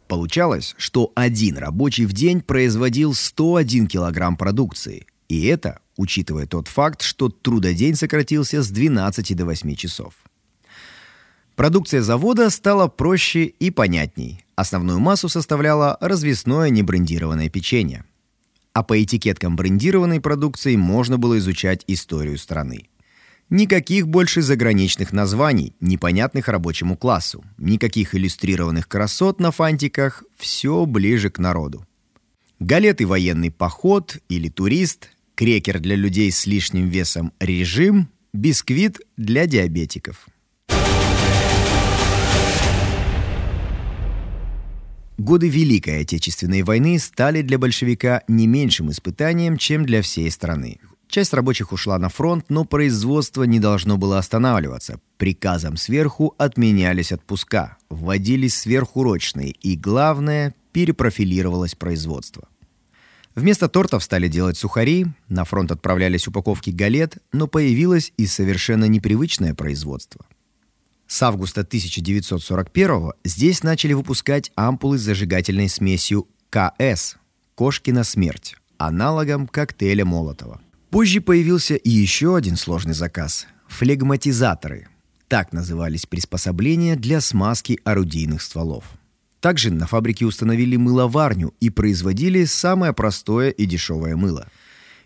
Получалось, 0.09 0.75
что 0.79 1.13
один 1.15 1.59
рабочий 1.59 2.07
в 2.07 2.13
день 2.13 2.41
производил 2.41 3.15
101 3.15 3.89
килограмм 3.89 4.37
продукции. 4.37 5.07
И 5.29 5.47
это, 5.47 5.81
учитывая 5.97 6.47
тот 6.47 6.69
факт, 6.69 7.03
что 7.03 7.29
трудодень 7.29 7.97
сократился 7.97 8.63
с 8.63 8.71
12 8.71 9.37
до 9.37 9.45
8 9.45 9.75
часов. 9.75 10.15
Продукция 11.57 12.03
завода 12.03 12.51
стала 12.51 12.87
проще 12.87 13.45
и 13.47 13.71
понятней. 13.71 14.45
Основную 14.55 15.01
массу 15.01 15.29
составляло 15.29 15.97
развесное 16.01 16.71
небрендированное 16.71 17.49
печенье. 17.49 18.05
А 18.75 18.83
по 18.83 19.03
этикеткам 19.03 19.57
брендированной 19.57 20.21
продукции 20.21 20.77
можно 20.77 21.19
было 21.19 21.39
изучать 21.39 21.83
историю 21.87 22.39
страны. 22.39 22.89
Никаких 23.49 24.09
больше 24.09 24.43
заграничных 24.43 25.13
названий, 25.13 25.75
непонятных 25.81 26.49
рабочему 26.49 26.97
классу. 26.97 27.45
Никаких 27.59 28.15
иллюстрированных 28.15 28.89
красот 28.89 29.39
на 29.39 29.53
фантиках. 29.53 30.25
Все 30.37 30.85
ближе 30.85 31.31
к 31.31 31.39
народу. 31.39 31.87
Галеты 32.59 33.07
«Военный 33.07 33.53
поход» 33.53 34.19
или 34.29 34.49
«Турист», 34.49 35.11
крекер 35.37 35.79
для 35.79 35.95
людей 35.95 36.33
с 36.33 36.47
лишним 36.47 36.89
весом 36.89 37.33
«Режим», 37.39 38.09
бисквит 38.33 39.01
для 39.17 39.47
диабетиков. 39.47 40.27
Годы 45.19 45.49
Великой 45.49 46.03
Отечественной 46.03 46.63
войны 46.63 46.99
стали 46.99 47.43
для 47.43 47.59
большевика 47.59 48.23
не 48.29 48.47
меньшим 48.47 48.91
испытанием, 48.91 49.57
чем 49.57 49.87
для 49.87 50.03
всей 50.03 50.31
страны. 50.31 50.79
Часть 51.09 51.33
рабочих 51.33 51.73
ушла 51.73 51.99
на 51.99 52.09
фронт, 52.09 52.47
но 52.49 52.65
производство 52.65 53.45
не 53.45 53.61
должно 53.61 53.97
было 53.97 54.19
останавливаться. 54.19 55.01
Приказом 55.17 55.77
сверху 55.77 56.35
отменялись 56.37 57.13
отпуска, 57.13 57.79
вводились 57.89 58.57
сверхурочные 58.57 59.51
и, 59.51 59.77
главное, 59.77 60.55
перепрофилировалось 60.73 61.75
производство. 61.75 62.49
Вместо 63.35 63.69
тортов 63.69 64.03
стали 64.03 64.29
делать 64.29 64.57
сухари, 64.57 65.07
на 65.29 65.45
фронт 65.45 65.71
отправлялись 65.71 66.27
упаковки 66.27 66.71
галет, 66.71 67.19
но 67.33 67.47
появилось 67.47 68.13
и 68.17 68.27
совершенно 68.27 68.87
непривычное 68.87 69.55
производство. 69.55 70.27
С 71.07 71.23
августа 71.23 71.61
1941 71.61 73.13
здесь 73.25 73.63
начали 73.63 73.93
выпускать 73.93 74.51
ампулы 74.57 74.99
с 74.99 75.03
зажигательной 75.03 75.69
смесью 75.69 76.27
КС– 76.51 77.17
«Кошкина 77.55 78.05
смерть», 78.05 78.57
аналогом 78.77 79.47
коктейля 79.47 80.05
Молотова. 80.05 80.61
Позже 80.91 81.21
появился 81.21 81.75
и 81.75 81.91
еще 81.91 82.37
один 82.37 82.57
сложный 82.57 82.95
заказ– 82.95 83.47
флегматизаторы. 83.69 84.89
Так 85.29 85.53
назывались 85.53 86.07
приспособления 86.07 86.95
для 86.95 87.21
смазки 87.21 87.81
орудийных 87.85 88.41
стволов. 88.41 88.85
Также 89.41 89.73
на 89.73 89.87
фабрике 89.87 90.25
установили 90.25 90.77
мыловарню 90.77 91.55
и 91.61 91.71
производили 91.71 92.45
самое 92.45 92.93
простое 92.93 93.51
и 93.51 93.67
дешевое 93.67 94.17
мыло. 94.17 94.49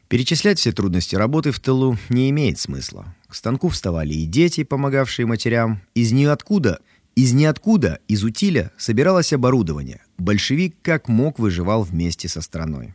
Перечислять 0.08 0.58
все 0.58 0.72
трудности 0.72 1.16
работы 1.16 1.50
в 1.52 1.60
тылу 1.60 1.96
не 2.08 2.30
имеет 2.30 2.58
смысла. 2.58 3.14
К 3.28 3.34
станку 3.34 3.68
вставали 3.68 4.12
и 4.12 4.26
дети, 4.26 4.64
помогавшие 4.64 5.24
матерям. 5.24 5.80
Из 5.94 6.12
ниоткуда, 6.12 6.80
из 7.16 7.32
ниоткуда, 7.32 8.00
из 8.08 8.24
утиля 8.24 8.72
собиралось 8.76 9.32
оборудование. 9.32 10.02
Большевик 10.18 10.76
как 10.82 11.08
мог 11.08 11.38
выживал 11.38 11.82
вместе 11.82 12.28
со 12.28 12.42
страной. 12.42 12.94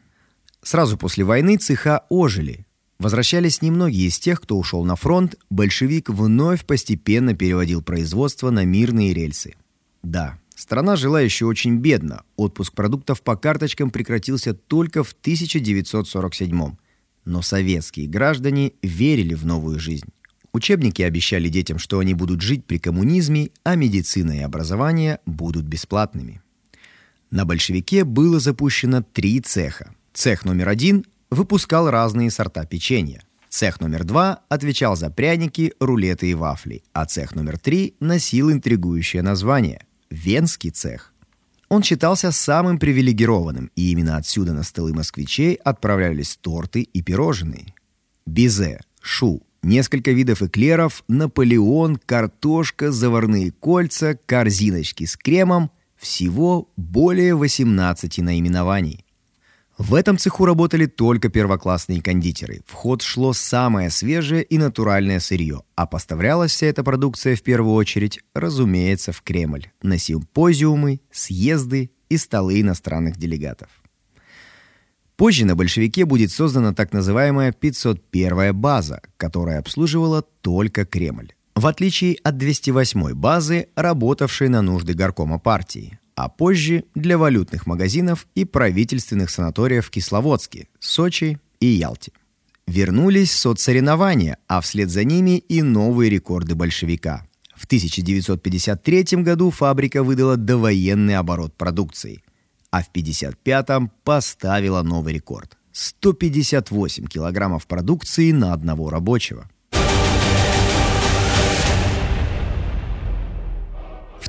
Сразу 0.62 0.98
после 0.98 1.24
войны 1.24 1.58
цеха 1.58 2.06
ожили. 2.10 2.65
Возвращались 2.98 3.62
немногие 3.62 4.08
из 4.08 4.20
тех, 4.20 4.40
кто 4.40 4.58
ушел 4.58 4.86
на 4.86 4.96
фронт, 4.96 5.36
большевик 5.50 6.10
вновь 6.10 6.66
постепенно 6.66 7.34
переводил 7.34 7.82
производство 7.82 8.50
на 8.52 8.64
мирные 8.64 9.14
рельсы. 9.14 9.56
Да, 10.02 10.40
страна 10.56 10.96
жила 10.96 11.20
еще 11.20 11.46
очень 11.46 11.78
бедно. 11.78 12.24
Отпуск 12.38 12.74
продуктов 12.74 13.22
по 13.22 13.36
карточкам 13.36 13.90
прекратился 13.90 14.54
только 14.54 15.04
в 15.04 15.12
1947 15.12 16.76
Но 17.26 17.42
советские 17.42 18.08
граждане 18.08 18.74
верили 18.82 19.34
в 19.34 19.46
новую 19.46 19.80
жизнь. 19.80 20.08
Учебники 20.54 21.02
обещали 21.02 21.50
детям, 21.50 21.80
что 21.80 22.00
они 22.00 22.14
будут 22.14 22.40
жить 22.40 22.64
при 22.64 22.78
коммунизме, 22.78 23.50
а 23.66 23.76
медицина 23.76 24.38
и 24.38 24.42
образование 24.42 25.20
будут 25.26 25.66
бесплатными. 25.66 26.42
На 27.30 27.44
большевике 27.44 28.06
было 28.06 28.40
запущено 28.40 29.04
три 29.04 29.42
цеха. 29.42 29.94
Цех 30.14 30.46
номер 30.46 30.70
один 30.70 31.06
выпускал 31.30 31.90
разные 31.90 32.32
сорта 32.32 32.66
печенья. 32.66 33.22
Цех 33.50 33.80
номер 33.80 34.04
два 34.04 34.42
отвечал 34.50 34.96
за 34.96 35.10
пряники, 35.10 35.74
рулеты 35.80 36.30
и 36.30 36.34
вафли, 36.34 36.84
а 36.94 37.06
цех 37.06 37.36
номер 37.36 37.58
три 37.58 37.96
носил 38.00 38.52
интригующее 38.52 39.22
название– 39.22 39.86
Венский 40.10 40.70
цех. 40.70 41.14
Он 41.70 41.82
считался 41.82 42.32
самым 42.32 42.78
привилегированным, 42.78 43.72
и 43.76 43.92
именно 43.92 44.18
отсюда 44.18 44.54
на 44.54 44.64
столы 44.64 44.94
москвичей 44.94 45.56
отправлялись 45.56 46.38
торты 46.38 46.82
и 46.82 47.02
пирожные. 47.02 47.74
Бизе, 48.26 48.82
шу, 49.02 49.42
несколько 49.64 50.12
видов 50.12 50.42
эклеров, 50.42 51.04
Наполеон, 51.08 51.98
картошка, 51.98 52.92
заварные 52.92 53.52
кольца, 53.52 54.18
корзиночки 54.26 55.06
с 55.06 55.18
кремом– 55.18 55.72
всего 55.96 56.70
более 56.78 57.36
18 57.36 58.20
наименований. 58.20 59.05
В 59.78 59.94
этом 59.94 60.18
цеху 60.18 60.46
работали 60.46 60.86
только 60.86 61.28
первоклассные 61.28 62.02
кондитеры. 62.02 62.62
В 62.66 62.72
ход 62.72 63.02
шло 63.02 63.34
самое 63.34 63.90
свежее 63.90 64.42
и 64.42 64.58
натуральное 64.58 65.20
сырье, 65.20 65.64
а 65.76 65.86
поставлялась 65.86 66.52
вся 66.52 66.68
эта 66.68 66.82
продукция 66.82 67.36
в 67.36 67.42
первую 67.42 67.76
очередь, 67.76 68.22
разумеется, 68.34 69.12
в 69.12 69.22
Кремль, 69.22 69.68
на 69.82 69.98
симпозиумы, 69.98 71.02
съезды 71.12 71.92
и 72.08 72.16
столы 72.16 72.62
иностранных 72.62 73.18
делегатов. 73.18 73.68
Позже 75.18 75.46
на 75.46 75.56
большевике 75.58 76.06
будет 76.06 76.32
создана 76.32 76.74
так 76.74 76.94
называемая 76.94 77.52
501-я 77.52 78.54
база, 78.54 79.02
которая 79.18 79.60
обслуживала 79.60 80.22
только 80.22 80.86
Кремль. 80.86 81.34
В 81.54 81.68
отличие 81.68 82.18
от 82.24 82.36
208-й 82.36 83.14
базы, 83.14 83.68
работавшей 83.76 84.48
на 84.48 84.62
нужды 84.62 84.94
горкома 84.94 85.38
партии 85.38 86.00
а 86.16 86.30
позже 86.30 86.86
для 86.96 87.18
валютных 87.18 87.66
магазинов 87.66 88.28
и 88.36 88.46
правительственных 88.46 89.30
санаториев 89.30 89.86
в 89.86 89.90
Кисловодске, 89.90 90.68
Сочи 90.80 91.40
и 91.60 91.68
Ялте. 91.68 92.12
Вернулись 92.68 93.32
соцсоревнования, 93.32 94.38
а 94.48 94.62
вслед 94.62 94.90
за 94.90 95.04
ними 95.04 95.38
и 95.38 95.62
новые 95.62 96.10
рекорды 96.10 96.56
большевика. 96.56 97.28
В 97.56 97.66
1953 97.66 99.22
году 99.22 99.52
фабрика 99.52 100.04
выдала 100.04 100.36
довоенный 100.36 101.16
оборот 101.16 101.54
продукции, 101.56 102.24
а 102.72 102.82
в 102.82 102.88
1955 102.88 103.92
поставила 104.04 104.82
новый 104.82 105.14
рекорд– 105.14 105.58
158 105.72 107.06
килограммов 107.08 107.68
продукции 107.68 108.32
на 108.32 108.54
одного 108.54 108.90
рабочего– 108.90 109.50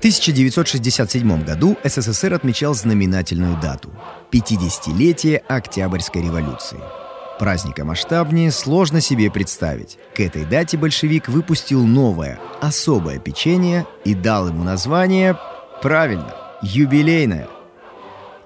1967 0.06 1.44
году 1.44 1.76
СССР 1.82 2.34
отмечал 2.34 2.74
знаменательную 2.74 3.60
дату– 3.60 3.90
50-летие 4.30 5.38
Октябрьской 5.48 6.22
революции. 6.22 6.78
Праздника 7.40 7.84
масштабнее 7.84 8.52
сложно 8.52 9.00
себе 9.00 9.32
представить. 9.32 9.98
К 10.14 10.20
этой 10.20 10.44
дате 10.44 10.76
большевик 10.76 11.28
выпустил 11.28 11.84
новое, 11.84 12.38
особое 12.60 13.18
печенье 13.18 13.84
и 14.04 14.14
дал 14.14 14.46
ему 14.46 14.62
название, 14.62 15.36
правильно, 15.82 16.36
юбилейное. 16.62 17.48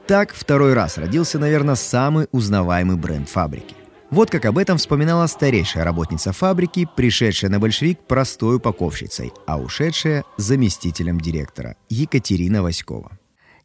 Так 0.06 0.32
второй 0.32 0.72
раз 0.72 0.96
родился, 0.96 1.38
наверное, 1.38 1.74
самый 1.74 2.26
узнаваемый 2.32 2.96
бренд 2.96 3.28
фабрики. 3.28 3.74
Вот 4.10 4.28
как 4.28 4.44
об 4.44 4.58
этом 4.58 4.76
вспоминала 4.76 5.28
старейшая 5.28 5.84
работница 5.84 6.32
фабрики, 6.32 6.88
пришедшая 6.96 7.48
на 7.48 7.60
большевик 7.60 8.00
простой 8.00 8.56
упаковщицей, 8.56 9.32
а 9.46 9.60
ушедшая 9.60 10.24
заместителем 10.36 11.20
директора 11.20 11.76
Екатерина 11.88 12.62
Васькова. 12.62 13.19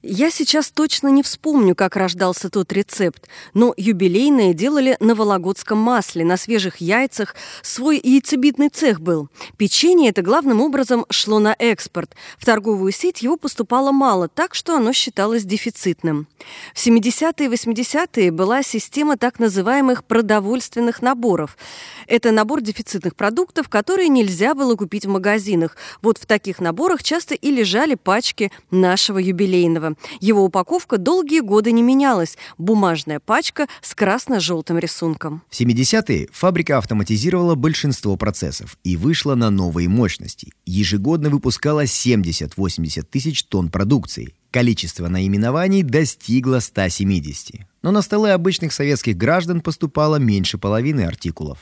Я 0.08 0.30
сейчас 0.30 0.70
точно 0.70 1.08
не 1.08 1.24
вспомню, 1.24 1.74
как 1.74 1.96
рождался 1.96 2.52
тот 2.52 2.72
рецепт, 2.72 3.28
но 3.56 3.74
юбилейные 3.76 4.54
делали 4.54 4.98
на 5.00 5.16
вологодском 5.16 5.80
масле, 5.80 6.24
на 6.24 6.38
свежих 6.38 6.78
яйцах. 6.78 7.34
Свой 7.64 8.00
яйцебитный 8.04 8.70
цех 8.70 9.02
был. 9.02 9.30
Печенье 9.58 10.12
это 10.12 10.22
главным 10.22 10.62
образом 10.62 11.08
шло 11.10 11.40
на 11.40 11.56
экспорт. 11.58 12.16
В 12.38 12.46
торговую 12.46 12.92
сеть 12.92 13.24
его 13.24 13.36
поступало 13.36 13.92
мало, 13.92 14.28
так 14.28 14.54
что 14.54 14.76
оно 14.78 14.94
считалось 14.94 15.44
дефицитным. 15.44 16.28
В 16.76 16.86
70-е 16.86 17.48
и 17.48 17.50
80-е 17.50 18.30
была 18.30 18.62
система 18.62 19.18
так 19.18 19.40
называемых 19.40 20.04
продовольственных 20.04 21.02
наборов. 21.02 21.58
Это 22.06 22.30
набор 22.30 22.62
дефицитных 22.62 23.16
продуктов, 23.16 23.70
которые 23.70 24.10
нельзя 24.10 24.54
было 24.54 24.76
купить 24.76 25.08
в 25.08 25.10
магазинах. 25.10 25.76
Вот 26.04 26.20
в 26.20 26.28
таких 26.28 26.60
наборах 26.60 27.02
часто 27.02 27.34
и 27.34 27.50
лежали 27.50 27.96
пачки 27.96 28.52
нашего 28.70 29.18
юбилейного. 29.18 29.95
Его 30.20 30.44
упаковка 30.44 30.98
долгие 30.98 31.42
годы 31.42 31.72
не 31.72 31.82
менялась. 31.82 32.38
Бумажная 32.58 33.20
пачка 33.20 33.68
с 33.82 33.96
красно-желтым 33.96 34.78
рисунком. 34.78 35.42
В 35.50 35.60
70-е 35.60 36.30
фабрика 36.32 36.78
автоматизировала 36.78 37.56
большинство 37.56 38.16
процессов 38.18 38.78
и 38.84 38.98
вышла 38.98 39.36
на 39.36 39.50
новые 39.50 39.90
мощности. 39.90 40.52
Ежегодно 40.66 41.30
выпускала 41.30 41.84
70-80 41.84 43.04
тысяч 43.04 43.44
тонн 43.44 43.70
продукции. 43.70 44.34
Количество 44.52 45.10
наименований 45.10 45.84
достигло 45.84 46.60
170. 46.60 47.62
Но 47.82 47.92
на 47.92 48.02
столы 48.02 48.32
обычных 48.32 48.72
советских 48.72 49.18
граждан 49.18 49.62
поступало 49.62 50.16
меньше 50.16 50.58
половины 50.58 51.02
артикулов. 51.02 51.60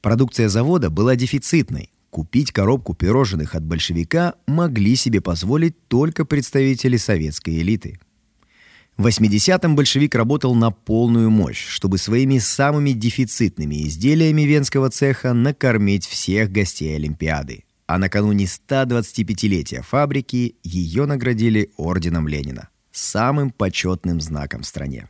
Продукция 0.00 0.48
завода 0.48 0.90
была 0.90 1.16
дефицитной, 1.16 1.90
Купить 2.14 2.52
коробку 2.52 2.94
пирожных 2.94 3.56
от 3.56 3.64
большевика 3.64 4.34
могли 4.46 4.94
себе 4.94 5.20
позволить 5.20 5.88
только 5.88 6.24
представители 6.24 6.96
советской 6.96 7.60
элиты. 7.60 7.98
В 8.96 9.08
80-м 9.08 9.74
большевик 9.74 10.14
работал 10.14 10.54
на 10.54 10.70
полную 10.70 11.28
мощь, 11.28 11.66
чтобы 11.66 11.98
своими 11.98 12.38
самыми 12.38 12.92
дефицитными 12.92 13.84
изделиями 13.88 14.42
венского 14.42 14.90
цеха 14.90 15.32
накормить 15.32 16.06
всех 16.06 16.52
гостей 16.52 16.94
Олимпиады. 16.94 17.64
А 17.88 17.98
накануне 17.98 18.44
125-летия 18.44 19.82
фабрики 19.82 20.54
ее 20.62 21.06
наградили 21.06 21.72
орденом 21.76 22.28
Ленина, 22.28 22.68
самым 22.92 23.50
почетным 23.50 24.20
знаком 24.20 24.62
в 24.62 24.66
стране. 24.66 25.08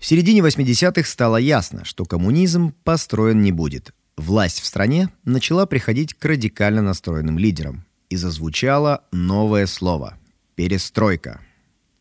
В 0.00 0.06
середине 0.06 0.40
80-х 0.40 1.06
стало 1.06 1.36
ясно, 1.36 1.84
что 1.84 2.06
коммунизм 2.06 2.72
построен 2.84 3.42
не 3.42 3.52
будет. 3.52 3.92
Власть 4.16 4.60
в 4.60 4.64
стране 4.64 5.10
начала 5.24 5.66
приходить 5.66 6.14
к 6.14 6.24
радикально 6.24 6.80
настроенным 6.80 7.38
лидерам. 7.38 7.84
И 8.08 8.16
зазвучало 8.16 9.04
новое 9.12 9.66
слово– 9.66 10.18
перестройка. 10.54 11.42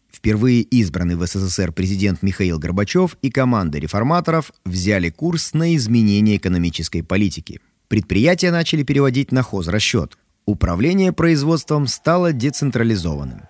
Впервые 0.10 0.62
избранный 0.62 1.16
в 1.16 1.28
СССР 1.28 1.74
президент 1.74 2.24
Михаил 2.24 2.58
Горбачев 2.58 3.18
и 3.22 3.30
команда 3.30 3.80
реформаторов 3.80 4.54
взяли 4.64 5.10
курс 5.10 5.54
на 5.54 5.76
изменение 5.76 6.38
экономической 6.38 7.04
политики. 7.04 7.60
Предприятия 7.90 8.52
начали 8.52 8.84
переводить 8.84 9.34
на 9.34 9.44
хозрасчет. 9.44 10.18
Управление 10.46 11.12
производством 11.12 11.86
стало 11.86 12.32
децентрализованным. 12.32 13.42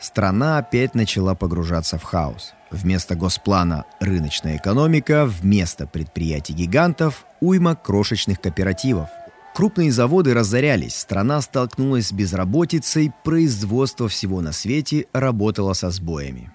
Страна 0.00 0.58
опять 0.58 0.94
начала 0.94 1.34
погружаться 1.34 1.98
в 1.98 2.04
хаос– 2.04 2.52
Вместо 2.72 3.14
госплана 3.14 3.84
рыночная 4.00 4.56
экономика, 4.56 5.26
вместо 5.26 5.86
предприятий-гигантов 5.86 7.26
уйма 7.40 7.76
крошечных 7.76 8.40
кооперативов. 8.40 9.10
Крупные 9.54 9.92
заводы 9.92 10.32
разорялись, 10.32 10.96
страна 10.96 11.42
столкнулась 11.42 12.08
с 12.08 12.12
безработицей, 12.12 13.12
производство 13.24 14.08
всего 14.08 14.40
на 14.40 14.52
свете 14.52 15.04
работало 15.12 15.74
со 15.74 15.90
сбоями. 15.90 16.50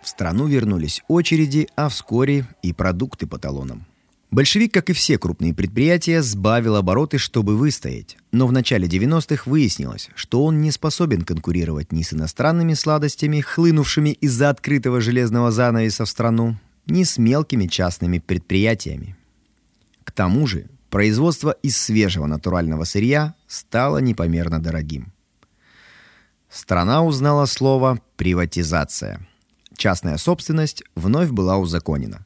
В 0.00 0.08
страну 0.08 0.46
вернулись 0.46 1.02
очереди, 1.08 1.68
а 1.74 1.88
вскоре 1.88 2.46
и 2.62 2.72
продукты 2.72 3.26
по 3.26 3.38
талонам. 3.38 3.84
Большевик, 4.32 4.72
как 4.72 4.88
и 4.88 4.94
все 4.94 5.18
крупные 5.18 5.52
предприятия, 5.52 6.22
сбавил 6.22 6.76
обороты, 6.76 7.18
чтобы 7.18 7.54
выстоять. 7.54 8.16
Но 8.32 8.46
в 8.46 8.52
начале 8.52 8.88
90-х 8.88 9.42
выяснилось, 9.44 10.08
что 10.14 10.42
он 10.42 10.62
не 10.62 10.70
способен 10.70 11.20
конкурировать 11.20 11.92
ни 11.92 12.00
с 12.00 12.14
иностранными 12.14 12.72
сладостями, 12.72 13.42
хлынувшими 13.42 14.08
из-за 14.08 14.48
открытого 14.48 15.02
железного 15.02 15.50
занавеса 15.50 16.06
в 16.06 16.08
страну, 16.08 16.56
ни 16.86 17.04
с 17.04 17.18
мелкими 17.18 17.66
частными 17.66 18.20
предприятиями. 18.20 19.18
К 20.02 20.10
тому 20.10 20.46
же, 20.46 20.64
производство 20.88 21.50
из 21.50 21.76
свежего 21.76 22.24
натурального 22.24 22.84
сырья 22.84 23.34
стало 23.46 23.98
непомерно 23.98 24.62
дорогим. 24.62 25.12
Страна 26.48 27.04
узнала 27.04 27.44
слово 27.44 28.00
«приватизация». 28.16 29.28
Частная 29.76 30.16
собственность 30.16 30.84
вновь 30.94 31.28
была 31.28 31.58
узаконена. 31.58 32.24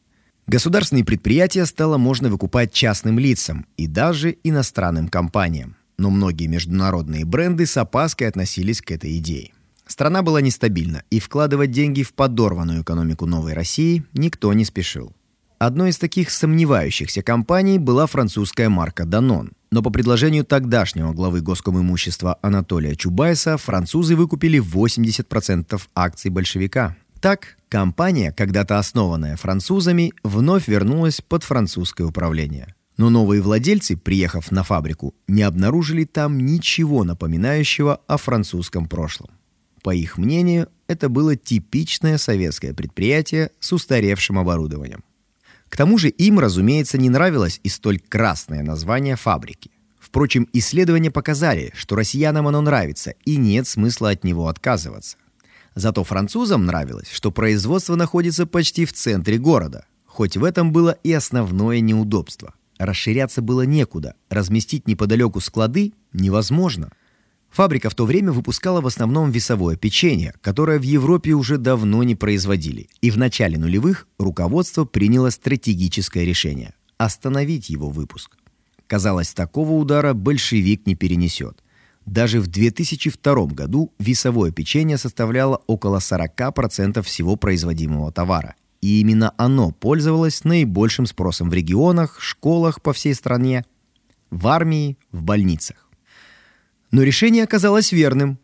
Государственные 0.49 1.05
предприятия 1.05 1.67
стало 1.67 1.99
можно 1.99 2.29
выкупать 2.29 2.73
частным 2.73 3.19
лицам 3.19 3.67
и 3.77 3.89
даже 3.89 4.37
иностранным 4.45 5.09
компаниям. 5.09 5.77
Но 5.99 6.11
многие 6.11 6.47
международные 6.47 7.25
бренды 7.25 7.67
с 7.67 7.77
опаской 7.77 8.29
относились 8.29 8.81
к 8.81 8.93
этой 8.93 9.19
идее. 9.19 9.51
Страна 9.89 10.23
была 10.23 10.41
нестабильна, 10.41 11.03
и 11.11 11.19
вкладывать 11.19 11.73
деньги 11.73 12.05
в 12.05 12.13
подорванную 12.13 12.83
экономику 12.83 13.27
новой 13.27 13.55
России 13.55 14.05
никто 14.13 14.53
не 14.53 14.65
спешил. 14.65 15.13
Одной 15.59 15.91
из 15.91 15.99
таких 15.99 16.31
сомневающихся 16.31 17.23
компаний 17.23 17.79
была 17.79 18.07
французская 18.07 18.69
марка 18.69 19.03
Danone. 19.03 19.53
Но 19.73 19.83
по 19.83 19.91
предложению 19.91 20.45
тогдашнего 20.45 21.13
главы 21.13 21.41
госкомимущества 21.41 22.39
Анатолия 22.41 22.95
Чубайса 22.95 23.57
французы 23.57 24.15
выкупили 24.15 24.61
80% 24.61 25.81
акций 25.95 26.31
большевика. 26.31 26.97
Так, 27.27 27.57
компания, 27.69 28.31
когда-то 28.31 28.79
основанная 28.79 29.35
французами, 29.35 30.13
вновь 30.23 30.69
вернулась 30.69 31.21
под 31.21 31.43
французское 31.43 32.07
управление. 32.07 32.77
Но 32.99 33.11
новые 33.11 33.43
владельцы, 33.43 33.97
приехав 33.97 34.53
на 34.53 34.63
фабрику, 34.63 35.13
не 35.27 35.43
обнаружили 35.43 36.05
там 36.05 36.39
ничего 36.39 37.03
напоминающего 37.03 38.01
о 38.07 38.17
французском 38.17 38.87
прошлом. 38.87 39.31
По 39.83 39.93
их 39.93 40.19
мнению, 40.19 40.69
это 40.87 41.09
было 41.09 41.35
типичное 41.35 42.17
советское 42.17 42.73
предприятие 42.73 43.51
с 43.59 43.73
устаревшим 43.73 44.39
оборудованием. 44.39 45.03
К 45.69 45.77
тому 45.77 45.99
же 45.99 46.11
им, 46.11 46.39
разумеется, 46.39 46.97
не 46.97 47.11
нравилось 47.11 47.59
и 47.65 47.69
столь 47.69 47.99
красное 47.99 48.63
название 48.63 49.17
фабрики. 49.17 49.73
Впрочем, 49.99 50.47
исследования 50.53 51.11
показали, 51.11 51.73
что 51.75 51.97
россиянам 51.97 52.47
оно 52.47 52.61
нравится, 52.61 53.15
и 53.25 53.37
нет 53.37 53.67
смысла 53.67 54.11
от 54.11 54.23
него 54.23 54.47
отказываться. 54.47 55.17
Зато 55.77 56.03
французам 56.03 56.67
нравилось, 56.67 57.09
что 57.13 57.31
производство 57.31 57.95
находится 57.95 58.47
почти 58.47 58.85
в 58.85 58.93
центре 58.93 59.39
города, 59.39 59.87
хоть 60.05 60.37
в 60.37 60.43
этом 60.43 60.73
было 60.73 60.99
и 61.05 61.13
основное 61.13 61.79
неудобство. 61.79 62.55
Расширяться 62.79 63.43
было 63.43 63.63
некуда, 63.63 64.17
разместить 64.29 64.89
неподалеку 64.89 65.39
склады 65.39 65.93
невозможно– 66.13 66.91
Фабрика 67.57 67.89
в 67.89 67.95
то 67.95 68.05
время 68.05 68.33
выпускала 68.33 68.83
в 68.83 68.87
основном 68.87 69.31
весовое 69.31 69.77
печенье, 69.77 70.35
которое 70.43 70.79
в 70.79 70.83
Европе 70.83 71.33
уже 71.33 71.57
давно 71.57 72.03
не 72.03 72.15
производили. 72.15 72.91
И 73.01 73.11
в 73.11 73.17
начале 73.17 73.57
нулевых 73.57 74.07
руководство 74.19 74.85
приняло 74.85 75.31
стратегическое 75.31 76.27
решение– 76.27 76.75
остановить 76.99 77.71
его 77.71 77.89
выпуск. 77.89 78.37
Казалось, 78.87 79.33
такого 79.33 79.73
удара 79.73 80.13
большевик 80.13 80.87
не 80.87 80.95
перенесет. 80.97 81.63
Даже 82.07 82.41
в 82.41 82.47
2002 82.47 83.47
году 83.47 83.93
весовое 83.99 84.53
печенье 84.53 84.97
составляло 84.97 85.61
около 85.67 85.99
40% 85.99 87.03
всего 87.03 87.37
производимого 87.37 88.13
товара. 88.13 88.55
И 88.81 89.01
именно 89.01 89.35
оно 89.37 89.73
пользовалось 89.73 90.45
наибольшим 90.45 91.07
спросом 91.07 91.51
в 91.51 91.55
регионах, 91.55 92.21
школах 92.21 92.81
по 92.81 92.93
всей 92.93 93.15
стране, 93.15 93.65
в 94.31 94.47
армии, 94.47 94.97
в 95.11 95.23
больницах. 95.25 95.89
Но 96.93 97.03
решение 97.03 97.43
оказалось 97.43 97.91
верным. 97.91 98.39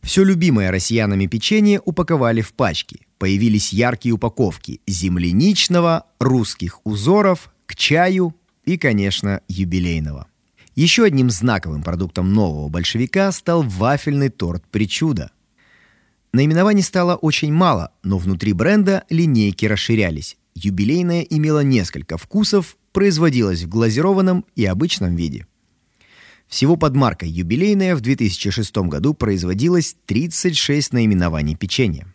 Все 0.00 0.24
любимое 0.24 0.70
россиянами 0.70 1.26
печенье 1.26 1.80
упаковали 1.84 2.40
в 2.40 2.54
пачки. 2.54 3.06
Появились 3.18 3.72
яркие 3.72 4.14
упаковки 4.14 4.80
земляничного, 4.86 6.06
русских 6.18 6.80
узоров, 6.84 7.52
к 7.66 7.76
чаю 7.76 8.34
и, 8.64 8.78
конечно, 8.78 9.42
юбилейного. 9.48 10.26
Еще 10.74 11.04
одним 11.04 11.30
знаковым 11.30 11.82
продуктом 11.82 12.32
нового 12.32 12.68
большевика 12.68 13.30
стал 13.32 13.62
вафельный 13.62 14.30
торт 14.30 14.64
«Причуда». 14.70 15.30
Наименований 16.32 16.82
стало 16.82 17.14
очень 17.16 17.52
мало, 17.52 17.92
но 18.02 18.16
внутри 18.16 18.54
бренда 18.54 19.04
линейки 19.10 19.66
расширялись. 19.66 20.38
Юбилейная 20.54 21.22
имела 21.22 21.60
несколько 21.60 22.16
вкусов, 22.16 22.78
производилась 22.92 23.62
в 23.62 23.68
глазированном 23.68 24.46
и 24.56 24.64
обычном 24.64 25.14
виде. 25.14 25.46
Всего 26.48 26.76
под 26.76 26.94
маркой 26.94 27.28
«Юбилейная» 27.28 27.96
в 27.96 28.00
2006 28.00 28.76
году 28.88 29.12
производилось 29.12 29.96
36 30.06 30.92
наименований 30.92 31.56
печенья. 31.56 32.11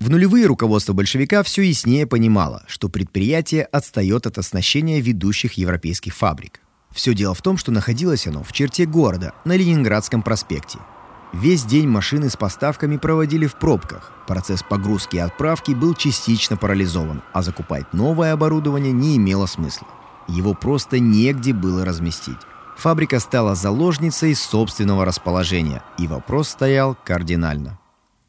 В 0.00 0.10
нулевые 0.10 0.46
руководство 0.46 0.92
большевика 0.92 1.42
все 1.42 1.62
яснее 1.62 2.06
понимало, 2.06 2.64
что 2.66 2.88
предприятие 2.88 3.64
отстает 3.64 4.26
от 4.26 4.38
оснащения 4.38 5.00
ведущих 5.00 5.54
европейских 5.54 6.14
фабрик. 6.14 6.60
Все 6.90 7.14
дело 7.14 7.34
в 7.34 7.42
том, 7.42 7.56
что 7.56 7.70
находилось 7.70 8.26
оно 8.26 8.42
в 8.42 8.52
черте 8.52 8.86
города, 8.86 9.34
на 9.44 9.56
Ленинградском 9.56 10.22
проспекте– 10.22 10.78
Весь 11.32 11.64
день 11.64 11.86
машины 11.86 12.28
с 12.28 12.36
поставками 12.36 12.96
проводили 12.96 13.46
в 13.46 13.54
пробках. 13.54 14.12
Процесс 14.26 14.64
погрузки 14.64 15.16
и 15.16 15.20
отправки 15.20 15.72
был 15.72 15.94
частично 15.94 16.56
парализован, 16.56 17.22
а 17.32 17.42
закупать 17.42 17.92
новое 17.92 18.32
оборудование 18.32 18.92
не 18.92 19.16
имело 19.16 19.46
смысла. 19.46 19.86
Его 20.26 20.54
просто 20.54 20.98
негде 20.98 21.52
было 21.52 21.84
разместить. 21.84 22.38
Фабрика 22.76 23.20
стала 23.20 23.54
заложницей 23.54 24.34
собственного 24.34 25.04
расположения, 25.04 25.82
и 25.98 26.06
вопрос 26.06 26.48
стоял 26.48 26.96
кардинально. 27.04 27.79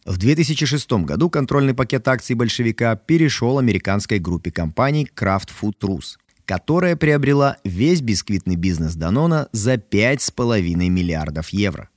В 0.05 0.17
2006 0.17 0.91
году 1.03 1.29
контрольный 1.29 1.75
пакет 1.75 2.07
акций 2.07 2.35
большевика 2.35 2.95
перешел 2.95 3.59
американской 3.59 4.17
группе 4.17 4.51
компаний 4.51 5.07
Kraft 5.15 5.49
Food 5.61 5.75
Rus, 5.81 6.17
которая 6.45 6.95
приобрела 6.95 7.57
весь 7.63 8.01
бисквитный 8.01 8.55
бизнес 8.55 8.95
Данона 8.95 9.47
за 9.51 9.75
5,5 9.75 10.89
миллиардов 10.89 11.49
евро. 11.49 11.89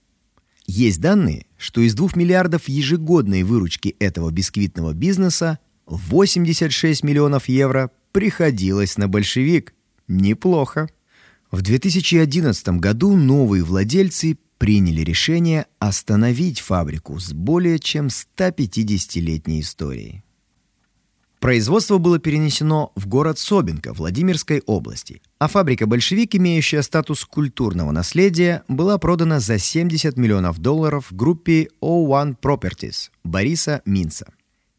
Есть 0.66 1.00
данные, 1.00 1.46
что 1.56 1.80
из 1.80 1.94
2 1.94 2.10
миллиардов 2.14 2.68
ежегодной 2.68 3.42
выручки 3.42 3.96
этого 3.98 4.30
бисквитного 4.30 4.92
бизнеса 4.92 5.58
86 5.86 7.04
миллионов 7.04 7.48
евро 7.48 7.90
приходилось 8.12 8.98
на 8.98 9.08
большевик. 9.08 9.74
Неплохо. 10.08 10.88
В 11.50 11.62
2011 11.62 12.68
году 12.80 13.16
новые 13.16 13.64
владельцы 13.64 14.36
приняли 14.58 15.02
решение 15.02 15.66
остановить 15.78 16.60
фабрику 16.60 17.18
с 17.18 17.32
более 17.32 17.78
чем 17.78 18.08
150-летней 18.08 19.60
историей. 19.60 20.24
Производство 21.44 21.98
было 21.98 22.18
перенесено 22.18 22.90
в 22.96 23.06
город 23.06 23.38
Собинка 23.38 23.92
Владимирской 23.92 24.62
области, 24.64 25.20
а 25.38 25.46
фабрика 25.46 25.86
«Большевик», 25.86 26.34
имеющая 26.36 26.82
статус 26.82 27.26
культурного 27.26 27.90
наследия, 27.90 28.62
была 28.66 28.96
продана 28.96 29.40
за 29.40 29.58
70 29.58 30.16
миллионов 30.16 30.58
долларов 30.58 31.08
группе 31.10 31.68
O1 31.82 32.38
Properties 32.40 33.10
Бориса 33.24 33.82
Минца. 33.84 34.32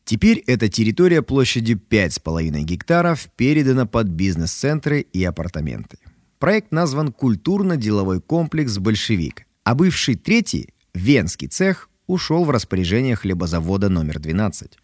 Теперь 0.05 0.43
эта 0.47 0.67
территория 0.67 1.21
площадью 1.21 1.79
5,5 1.87 2.63
гектаров 2.63 3.27
передана 3.35 3.85
под 3.85 4.07
бизнес-центры 4.07 5.01
и 5.01 5.23
апартаменты. 5.23 5.99
Проект 6.39 6.71
назван 6.71 7.11
«Культурно-деловой 7.11 8.21
комплекс 8.21 8.79
«Большевик», 8.79 9.45
а 9.65 9.73
бывший 9.73 10.15
третий, 10.15 10.69
Венский 10.93 11.49
цех, 11.49 11.89
ушел 12.07 12.45
в 12.45 12.51
распоряжение 12.51 13.15
хлебозавода 13.15 13.89
номер 13.89 14.19
12. 14.19 14.77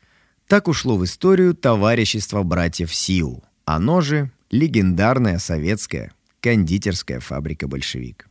Так 0.48 0.68
ушло 0.68 0.98
в 0.98 1.06
историю 1.06 1.54
товарищество 1.54 2.44
братьев 2.44 2.94
Сиу. 2.94 3.44
Оно 3.64 4.02
же 4.02 4.32
легендарная 4.50 5.38
советская 5.38 6.12
кондитерская 6.42 7.20
фабрика 7.20 7.68
«Большевик». 7.68 8.28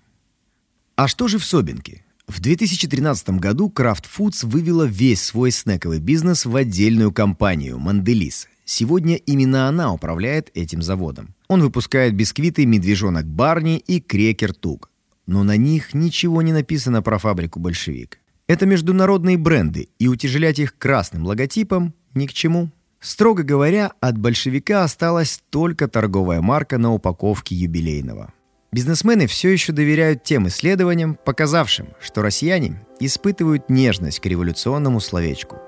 А 0.97 1.07
что 1.07 1.29
же 1.29 1.39
в 1.39 1.45
Собинке? 1.45 2.05
В 2.27 2.41
2013 2.41 3.31
году 3.31 3.73
Kraft 3.75 4.05
Foods 4.15 4.45
вывела 4.45 4.85
весь 4.85 5.23
свой 5.23 5.53
снековый 5.53 6.01
бизнес 6.01 6.45
в 6.45 6.55
отдельную 6.55 7.13
компанию 7.13 7.79
«Манделис». 7.79 8.49
Сегодня 8.65 9.17
именно 9.17 9.69
она 9.69 9.93
управляет 9.93 10.51
этим 10.55 10.83
заводом. 10.83 11.35
Он 11.49 11.63
выпускает 11.63 12.15
бисквиты 12.15 12.67
«Медвежонок 12.67 13.27
Барни» 13.27 13.79
и 13.79 14.01
«Крекер 14.01 14.53
Тук». 14.53 14.90
Но 15.31 15.45
на 15.45 15.57
них 15.57 15.95
ничего 15.95 16.43
не 16.43 16.53
написано 16.53 17.03
про 17.03 17.19
фабрику 17.19 17.61
«Большевик». 17.61 18.19
Это 18.49 18.67
международные 18.67 19.39
бренды, 19.39 19.89
и 20.01 20.09
утяжелять 20.09 20.59
их 20.59 20.77
красным 20.77 21.25
логотипом 21.25 21.95
ни 22.15 22.27
к 22.27 22.33
чему. 22.33 22.73
Строго 22.99 23.45
говоря, 23.45 23.93
от 24.01 24.19
большевика 24.19 24.83
осталась 24.83 25.41
только 25.51 25.87
торговая 25.87 26.41
марка 26.41 26.79
на 26.79 26.93
упаковке 26.93 27.55
юбилейного. 27.55 28.33
Бизнесмены 28.73 29.29
все 29.29 29.51
еще 29.51 29.73
доверяют 29.73 30.25
тем 30.25 30.49
исследованиям, 30.49 31.17
показавшим, 31.25 31.91
что 32.01 32.23
россияне 32.23 32.85
испытывают 32.99 33.71
нежность 33.71 34.19
к 34.19 34.27
революционному 34.27 34.99
словечку. 34.99 35.59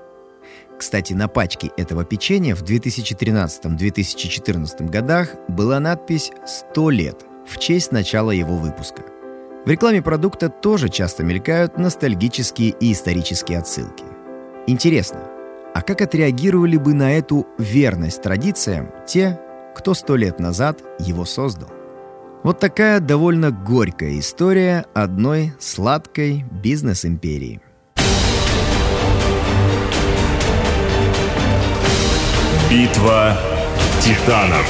Кстати, 0.77 1.13
на 1.13 1.29
пачке 1.29 1.71
этого 1.77 2.03
печенья 2.03 2.53
в 2.53 2.63
2013-2014 2.63 4.89
годах 4.89 5.29
была 5.47 5.79
надпись 5.79 6.33
«100 6.75 6.91
лет» 6.91 7.25
в 7.47 7.59
честь 7.59 7.93
начала 7.93 8.31
его 8.31 8.57
выпуска. 8.57 9.03
В 9.65 9.69
рекламе 9.69 10.01
продукта 10.01 10.49
тоже 10.49 10.89
часто 10.89 11.23
мелькают 11.23 11.77
ностальгические 11.77 12.71
и 12.71 12.91
исторические 12.91 13.59
отсылки. 13.59 14.03
Интересно, 14.67 15.21
а 15.73 15.81
как 15.81 16.01
отреагировали 16.01 16.75
бы 16.75 16.93
на 16.93 17.13
эту 17.13 17.47
верность 17.57 18.21
традициям 18.21 18.91
те, 19.07 19.39
кто 19.73 19.93
сто 19.93 20.17
лет 20.17 20.37
назад 20.37 20.81
его 20.99 21.23
создал? 21.23 21.69
Вот 22.43 22.59
такая 22.59 22.99
довольно 22.99 23.51
горькая 23.51 24.19
история 24.19 24.85
одной 24.93 25.53
сладкой 25.61 26.43
бизнес-империи. 26.51 27.61
Битва 32.69 33.37
титанов. 34.01 34.67